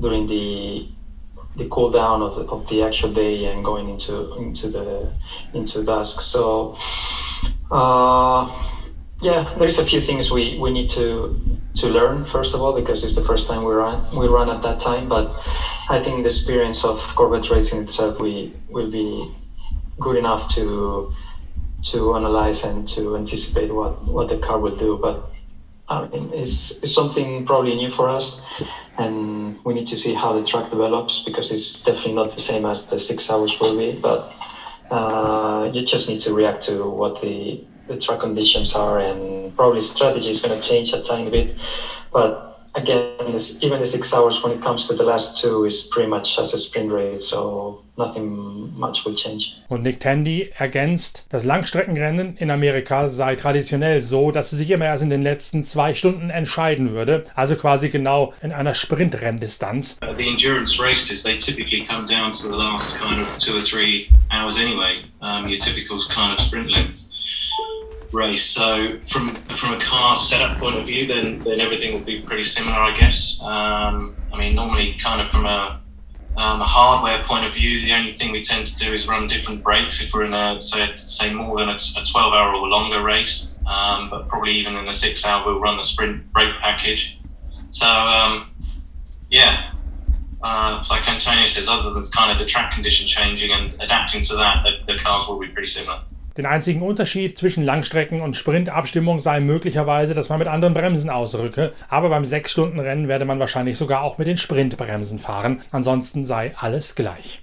during 0.00 0.26
the 0.26 0.88
the 1.56 1.68
cool 1.68 1.88
down 1.88 2.20
of 2.20 2.34
the, 2.34 2.42
of 2.52 2.68
the 2.68 2.82
actual 2.82 3.12
day 3.12 3.44
and 3.44 3.64
going 3.64 3.88
into 3.88 4.34
into 4.36 4.68
the 4.68 5.10
into 5.52 5.84
dusk. 5.84 6.22
So. 6.22 6.76
Uh, 7.70 8.50
yeah, 9.20 9.54
there's 9.58 9.78
a 9.78 9.86
few 9.86 10.00
things 10.00 10.30
we, 10.30 10.58
we 10.58 10.70
need 10.70 10.90
to 10.90 11.40
to 11.76 11.88
learn 11.88 12.24
first 12.24 12.54
of 12.54 12.60
all 12.60 12.72
because 12.72 13.02
it's 13.02 13.14
the 13.14 13.20
first 13.20 13.46
time 13.46 13.64
we 13.64 13.72
run 13.72 14.04
we 14.16 14.26
run 14.26 14.48
at 14.48 14.62
that 14.62 14.80
time. 14.80 15.08
But 15.08 15.26
I 15.88 15.98
think 15.98 16.22
the 16.22 16.28
experience 16.28 16.84
of 16.84 16.98
Corvette 17.14 17.50
racing 17.50 17.80
itself 17.80 18.20
we 18.20 18.52
will 18.68 18.90
be 18.90 19.30
good 20.00 20.16
enough 20.16 20.48
to 20.54 21.10
to 21.84 22.14
analyze 22.14 22.64
and 22.64 22.86
to 22.88 23.14
anticipate 23.14 23.70
what, 23.70 24.02
what 24.04 24.28
the 24.28 24.36
car 24.36 24.58
will 24.58 24.76
do. 24.76 24.96
But 24.96 25.30
I 25.88 26.06
mean, 26.12 26.30
it's, 26.32 26.70
it's 26.82 26.94
something 26.94 27.44
probably 27.44 27.74
new 27.74 27.88
for 27.88 28.08
us, 28.08 28.42
and 28.96 29.54
we 29.64 29.74
need 29.74 29.86
to 29.86 29.96
see 29.96 30.14
how 30.14 30.32
the 30.32 30.40
track 30.40 30.70
develops 30.70 31.18
because 31.18 31.50
it's 31.50 31.82
definitely 31.82 32.12
not 32.12 32.34
the 32.34 32.40
same 32.40 32.64
as 32.64 32.84
the 32.86 32.98
six 32.98 33.28
hours 33.28 33.58
will 33.60 33.76
be. 33.76 33.92
But 33.92 34.32
uh, 34.90 35.68
you 35.70 35.82
just 35.82 36.08
need 36.08 36.20
to 36.20 36.32
react 36.32 36.62
to 36.64 36.88
what 36.88 37.20
the 37.20 37.60
the 37.86 37.96
track 37.98 38.20
conditions 38.20 38.74
are, 38.74 38.98
and 38.98 39.54
probably 39.56 39.82
strategy 39.82 40.30
is 40.30 40.40
going 40.40 40.58
to 40.58 40.66
change 40.66 40.92
a 40.92 41.02
tiny 41.02 41.30
bit. 41.30 41.56
But 42.12 42.54
again, 42.74 43.38
even 43.60 43.80
the 43.80 43.86
six 43.86 44.12
hours 44.12 44.42
when 44.42 44.52
it 44.52 44.62
comes 44.62 44.86
to 44.88 44.94
the 44.94 45.04
last 45.04 45.40
two 45.40 45.64
is 45.64 45.82
pretty 45.90 46.08
much 46.08 46.38
as 46.38 46.54
a 46.54 46.58
sprint 46.58 46.92
race. 46.92 47.28
So 47.28 47.82
nothing 47.96 48.76
much 48.78 49.04
will 49.04 49.14
change. 49.14 49.52
Und 49.68 49.82
Nick 49.82 50.00
Tandy 50.00 50.50
ergänzt, 50.58 51.24
das 51.28 51.44
Langstreckenrennen 51.44 52.36
in 52.36 52.50
Amerika 52.50 53.08
sei 53.08 53.36
traditionell 53.36 54.02
so, 54.02 54.30
dass 54.30 54.52
es 54.52 54.58
sich 54.58 54.70
immer 54.70 54.86
erst 54.86 55.02
in 55.02 55.10
den 55.10 55.22
letzten 55.22 55.62
zwei 55.64 55.94
Stunden 55.94 56.30
entscheiden 56.30 56.90
würde, 56.90 57.24
also 57.34 57.54
quasi 57.56 57.88
genau 57.88 58.32
in 58.42 58.52
einer 58.52 58.74
Sprintrenndistanz. 58.74 59.98
Uh, 60.02 60.14
the 60.14 60.28
endurance 60.28 60.80
races, 60.80 61.22
they 61.22 61.36
typically 61.36 61.84
come 61.84 62.06
down 62.06 62.30
to 62.30 62.48
the 62.48 62.56
last 62.56 62.96
kind 62.98 63.20
of 63.20 63.38
two 63.38 63.56
or 63.56 63.62
three 63.62 64.08
hours 64.30 64.58
anyway. 64.58 65.02
Um, 65.20 65.48
your 65.48 65.58
typical 65.58 65.98
kind 66.08 66.32
of 66.32 66.40
sprint 66.40 66.70
lengths. 66.70 67.13
Race. 68.14 68.44
So 68.44 68.98
from 69.06 69.28
from 69.28 69.74
a 69.74 69.80
car 69.80 70.16
setup 70.16 70.58
point 70.58 70.76
of 70.76 70.86
view, 70.86 71.06
then 71.06 71.40
then 71.40 71.60
everything 71.60 71.92
will 71.92 72.00
be 72.00 72.20
pretty 72.20 72.44
similar, 72.44 72.76
I 72.76 72.94
guess. 72.94 73.42
Um, 73.42 74.16
I 74.32 74.38
mean, 74.38 74.54
normally, 74.54 74.94
kind 74.94 75.20
of 75.20 75.28
from 75.28 75.46
a 75.46 75.80
um, 76.36 76.60
a 76.60 76.64
hardware 76.64 77.22
point 77.22 77.44
of 77.44 77.54
view, 77.54 77.80
the 77.80 77.92
only 77.92 78.12
thing 78.12 78.32
we 78.32 78.42
tend 78.42 78.66
to 78.66 78.76
do 78.76 78.92
is 78.92 79.06
run 79.06 79.26
different 79.28 79.62
brakes 79.62 80.02
if 80.02 80.12
we're 80.12 80.24
in 80.24 80.34
a 80.34 80.60
say, 80.60 80.90
say 80.96 81.32
more 81.32 81.58
than 81.58 81.68
a, 81.68 81.74
a 81.74 82.04
12 82.04 82.32
hour 82.32 82.54
or 82.54 82.68
longer 82.68 83.02
race. 83.02 83.58
Um, 83.66 84.10
but 84.10 84.28
probably 84.28 84.52
even 84.52 84.74
in 84.74 84.88
a 84.88 84.92
six 84.92 85.24
hour, 85.24 85.46
we'll 85.46 85.60
run 85.60 85.76
the 85.76 85.82
sprint 85.82 86.32
brake 86.32 86.54
package. 86.60 87.20
So 87.70 87.86
um, 87.86 88.50
yeah, 89.30 89.72
uh, 90.42 90.84
like 90.90 91.08
Antonio 91.08 91.46
says, 91.46 91.68
other 91.68 91.90
than 91.90 92.02
kind 92.14 92.32
of 92.32 92.38
the 92.38 92.44
track 92.44 92.72
condition 92.72 93.06
changing 93.06 93.52
and 93.52 93.74
adapting 93.80 94.22
to 94.22 94.36
that, 94.36 94.64
the, 94.64 94.92
the 94.92 94.98
cars 94.98 95.26
will 95.28 95.38
be 95.38 95.48
pretty 95.48 95.68
similar. 95.68 96.00
Den 96.36 96.46
einzigen 96.46 96.82
Unterschied 96.82 97.38
zwischen 97.38 97.62
Langstrecken- 97.64 98.20
und 98.20 98.36
Sprintabstimmung 98.36 99.20
sei 99.20 99.38
möglicherweise, 99.38 100.14
dass 100.14 100.30
man 100.30 100.40
mit 100.40 100.48
anderen 100.48 100.74
Bremsen 100.74 101.08
ausrücke, 101.08 101.72
aber 101.88 102.08
beim 102.08 102.24
6-Stunden-Rennen 102.24 103.06
werde 103.06 103.24
man 103.24 103.38
wahrscheinlich 103.38 103.76
sogar 103.76 104.02
auch 104.02 104.18
mit 104.18 104.26
den 104.26 104.36
Sprintbremsen 104.36 105.20
fahren. 105.20 105.60
Ansonsten 105.70 106.24
sei 106.24 106.52
alles 106.56 106.96
gleich. 106.96 107.42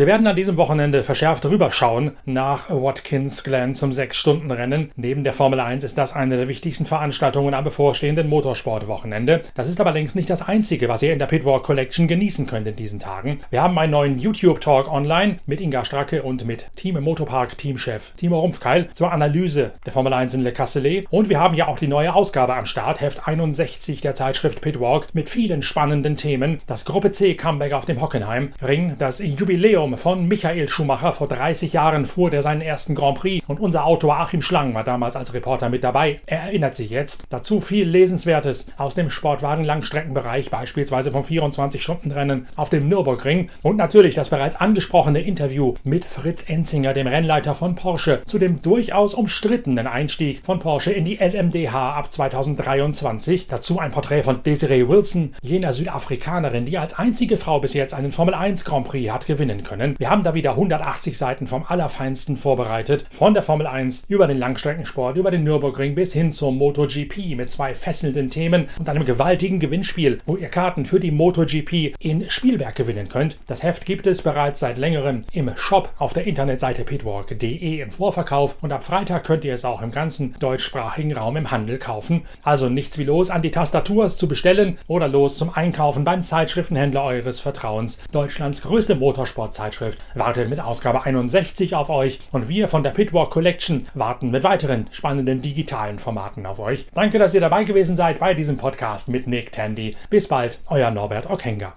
Wir 0.00 0.06
werden 0.06 0.26
an 0.26 0.34
diesem 0.34 0.56
Wochenende 0.56 1.02
verschärft 1.02 1.44
rüberschauen 1.44 2.12
nach 2.24 2.70
Watkins 2.70 3.44
Glen 3.44 3.74
zum 3.74 3.90
6-Stunden-Rennen. 3.90 4.92
Neben 4.96 5.24
der 5.24 5.34
Formel 5.34 5.60
1 5.60 5.84
ist 5.84 5.98
das 5.98 6.16
eine 6.16 6.38
der 6.38 6.48
wichtigsten 6.48 6.86
Veranstaltungen 6.86 7.52
am 7.52 7.64
bevorstehenden 7.64 8.26
Motorsportwochenende. 8.30 9.42
Das 9.54 9.68
ist 9.68 9.78
aber 9.78 9.92
längst 9.92 10.16
nicht 10.16 10.30
das 10.30 10.40
einzige, 10.40 10.88
was 10.88 11.02
ihr 11.02 11.12
in 11.12 11.18
der 11.18 11.26
Pitwalk 11.26 11.64
Collection 11.64 12.08
genießen 12.08 12.46
könnt 12.46 12.66
in 12.66 12.76
diesen 12.76 12.98
Tagen. 12.98 13.40
Wir 13.50 13.60
haben 13.60 13.78
einen 13.78 13.92
neuen 13.92 14.16
YouTube-Talk 14.16 14.90
online 14.90 15.36
mit 15.44 15.60
Inga 15.60 15.84
Stracke 15.84 16.22
und 16.22 16.46
mit 16.46 16.74
Team 16.76 16.98
Motopark 16.98 17.58
Teamchef 17.58 18.12
Timo 18.16 18.40
Rumpfkeil 18.40 18.88
zur 18.94 19.12
Analyse 19.12 19.74
der 19.84 19.92
Formel 19.92 20.14
1 20.14 20.32
in 20.32 20.40
Le 20.40 20.52
Castellet. 20.52 21.08
Und 21.10 21.28
wir 21.28 21.40
haben 21.40 21.54
ja 21.54 21.68
auch 21.68 21.78
die 21.78 21.88
neue 21.88 22.14
Ausgabe 22.14 22.54
am 22.54 22.64
Start, 22.64 23.02
Heft 23.02 23.28
61 23.28 24.00
der 24.00 24.14
Zeitschrift 24.14 24.62
Pitwalk 24.62 25.08
mit 25.12 25.28
vielen 25.28 25.60
spannenden 25.60 26.16
Themen. 26.16 26.62
Das 26.66 26.86
Gruppe 26.86 27.12
C 27.12 27.34
Comeback 27.34 27.74
auf 27.74 27.84
dem 27.84 28.00
Hockenheim 28.00 28.54
Ring, 28.62 28.94
das 28.98 29.18
Jubiläum 29.18 29.89
Jubiläum 29.90 29.98
von 29.98 30.28
Michael 30.28 30.68
Schumacher. 30.68 31.12
Vor 31.12 31.28
30 31.28 31.72
Jahren 31.72 32.04
fuhr 32.04 32.30
der 32.30 32.42
seinen 32.42 32.60
ersten 32.60 32.94
Grand 32.94 33.18
Prix 33.18 33.44
und 33.48 33.60
unser 33.60 33.84
Autor 33.84 34.18
Achim 34.18 34.42
Schlang 34.42 34.74
war 34.74 34.84
damals 34.84 35.16
als 35.16 35.34
Reporter 35.34 35.68
mit 35.68 35.84
dabei. 35.84 36.20
Er 36.26 36.40
erinnert 36.40 36.74
sich 36.74 36.90
jetzt. 36.90 37.22
Dazu 37.28 37.60
viel 37.60 37.88
Lesenswertes 37.88 38.66
aus 38.76 38.94
dem 38.94 39.10
Sportwagen-Langstreckenbereich, 39.10 40.50
beispielsweise 40.50 41.12
vom 41.12 41.22
24-Stunden-Rennen 41.22 42.46
auf 42.56 42.70
dem 42.70 42.88
Nürburgring 42.88 43.50
und 43.62 43.76
natürlich 43.76 44.14
das 44.14 44.30
bereits 44.30 44.56
angesprochene 44.56 45.20
Interview 45.20 45.74
mit 45.84 46.04
Fritz 46.04 46.44
Enzinger, 46.46 46.92
dem 46.92 47.06
Rennleiter 47.06 47.54
von 47.54 47.74
Porsche, 47.74 48.22
zu 48.24 48.38
dem 48.38 48.62
durchaus 48.62 49.14
umstrittenen 49.14 49.86
Einstieg 49.86 50.44
von 50.44 50.58
Porsche 50.58 50.92
in 50.92 51.04
die 51.04 51.16
LMDH 51.16 51.94
ab 51.94 52.12
2023. 52.12 53.46
Dazu 53.46 53.78
ein 53.78 53.90
Porträt 53.90 54.22
von 54.22 54.42
Desiree 54.42 54.88
Wilson, 54.88 55.34
jener 55.42 55.72
Südafrikanerin, 55.72 56.66
die 56.66 56.78
als 56.78 56.98
einzige 56.98 57.36
Frau 57.36 57.60
bis 57.60 57.74
jetzt 57.74 57.94
einen 57.94 58.12
Formel 58.12 58.34
1 58.34 58.64
Grand 58.64 58.86
Prix 58.86 59.10
hat 59.10 59.26
gewinnen 59.26 59.62
können 59.64 59.79
können. 59.80 59.96
Wir 59.98 60.10
haben 60.10 60.22
da 60.22 60.34
wieder 60.34 60.50
180 60.50 61.16
Seiten 61.16 61.46
vom 61.46 61.64
Allerfeinsten 61.66 62.36
vorbereitet. 62.36 63.06
Von 63.10 63.32
der 63.34 63.42
Formel 63.42 63.66
1 63.66 64.04
über 64.08 64.26
den 64.26 64.38
Langstreckensport, 64.38 65.16
über 65.16 65.30
den 65.30 65.42
Nürburgring 65.44 65.94
bis 65.94 66.12
hin 66.12 66.32
zur 66.32 66.52
MotoGP 66.52 67.34
mit 67.36 67.50
zwei 67.50 67.74
fesselnden 67.74 68.28
Themen 68.28 68.66
und 68.78 68.88
einem 68.88 69.04
gewaltigen 69.04 69.58
Gewinnspiel, 69.58 70.18
wo 70.26 70.36
ihr 70.36 70.48
Karten 70.48 70.84
für 70.84 71.00
die 71.00 71.10
MotoGP 71.10 71.94
in 71.98 72.28
Spielberg 72.28 72.74
gewinnen 72.74 73.08
könnt. 73.08 73.38
Das 73.46 73.62
Heft 73.62 73.86
gibt 73.86 74.06
es 74.06 74.22
bereits 74.22 74.60
seit 74.60 74.76
längerem 74.76 75.24
im 75.32 75.50
Shop 75.56 75.90
auf 75.98 76.12
der 76.12 76.26
Internetseite 76.26 76.84
pitwalk.de 76.84 77.80
im 77.80 77.90
Vorverkauf 77.90 78.56
und 78.60 78.72
ab 78.72 78.84
Freitag 78.84 79.24
könnt 79.24 79.44
ihr 79.44 79.54
es 79.54 79.64
auch 79.64 79.80
im 79.82 79.92
ganzen 79.92 80.34
deutschsprachigen 80.38 81.16
Raum 81.16 81.36
im 81.36 81.50
Handel 81.50 81.78
kaufen. 81.78 82.22
Also 82.42 82.68
nichts 82.68 82.98
wie 82.98 83.04
los 83.04 83.30
an 83.30 83.42
die 83.42 83.50
Tastatur 83.50 84.04
es 84.04 84.18
zu 84.18 84.28
bestellen 84.28 84.76
oder 84.88 85.08
los 85.08 85.38
zum 85.38 85.50
Einkaufen 85.54 86.04
beim 86.04 86.22
Zeitschriftenhändler 86.22 87.02
eures 87.02 87.40
Vertrauens. 87.40 87.98
Deutschlands 88.12 88.60
größte 88.60 88.94
Motorsportzeitschrift 88.94 89.69
Zeitschrift 89.70 89.98
wartet 90.14 90.48
mit 90.48 90.60
Ausgabe 90.60 91.04
61 91.04 91.74
auf 91.74 91.90
euch 91.90 92.18
und 92.32 92.48
wir 92.48 92.68
von 92.68 92.82
der 92.82 92.90
Pitwalk 92.90 93.30
Collection 93.30 93.86
warten 93.94 94.30
mit 94.30 94.42
weiteren 94.42 94.86
spannenden 94.90 95.42
digitalen 95.42 95.98
Formaten 95.98 96.44
auf 96.46 96.58
euch. 96.58 96.86
Danke, 96.92 97.18
dass 97.18 97.34
ihr 97.34 97.40
dabei 97.40 97.64
gewesen 97.64 97.96
seid 97.96 98.18
bei 98.18 98.34
diesem 98.34 98.56
Podcast 98.56 99.08
mit 99.08 99.26
Nick 99.26 99.52
Tandy. 99.52 99.96
Bis 100.10 100.26
bald, 100.26 100.58
euer 100.68 100.90
Norbert 100.90 101.30
Okenga. 101.30 101.74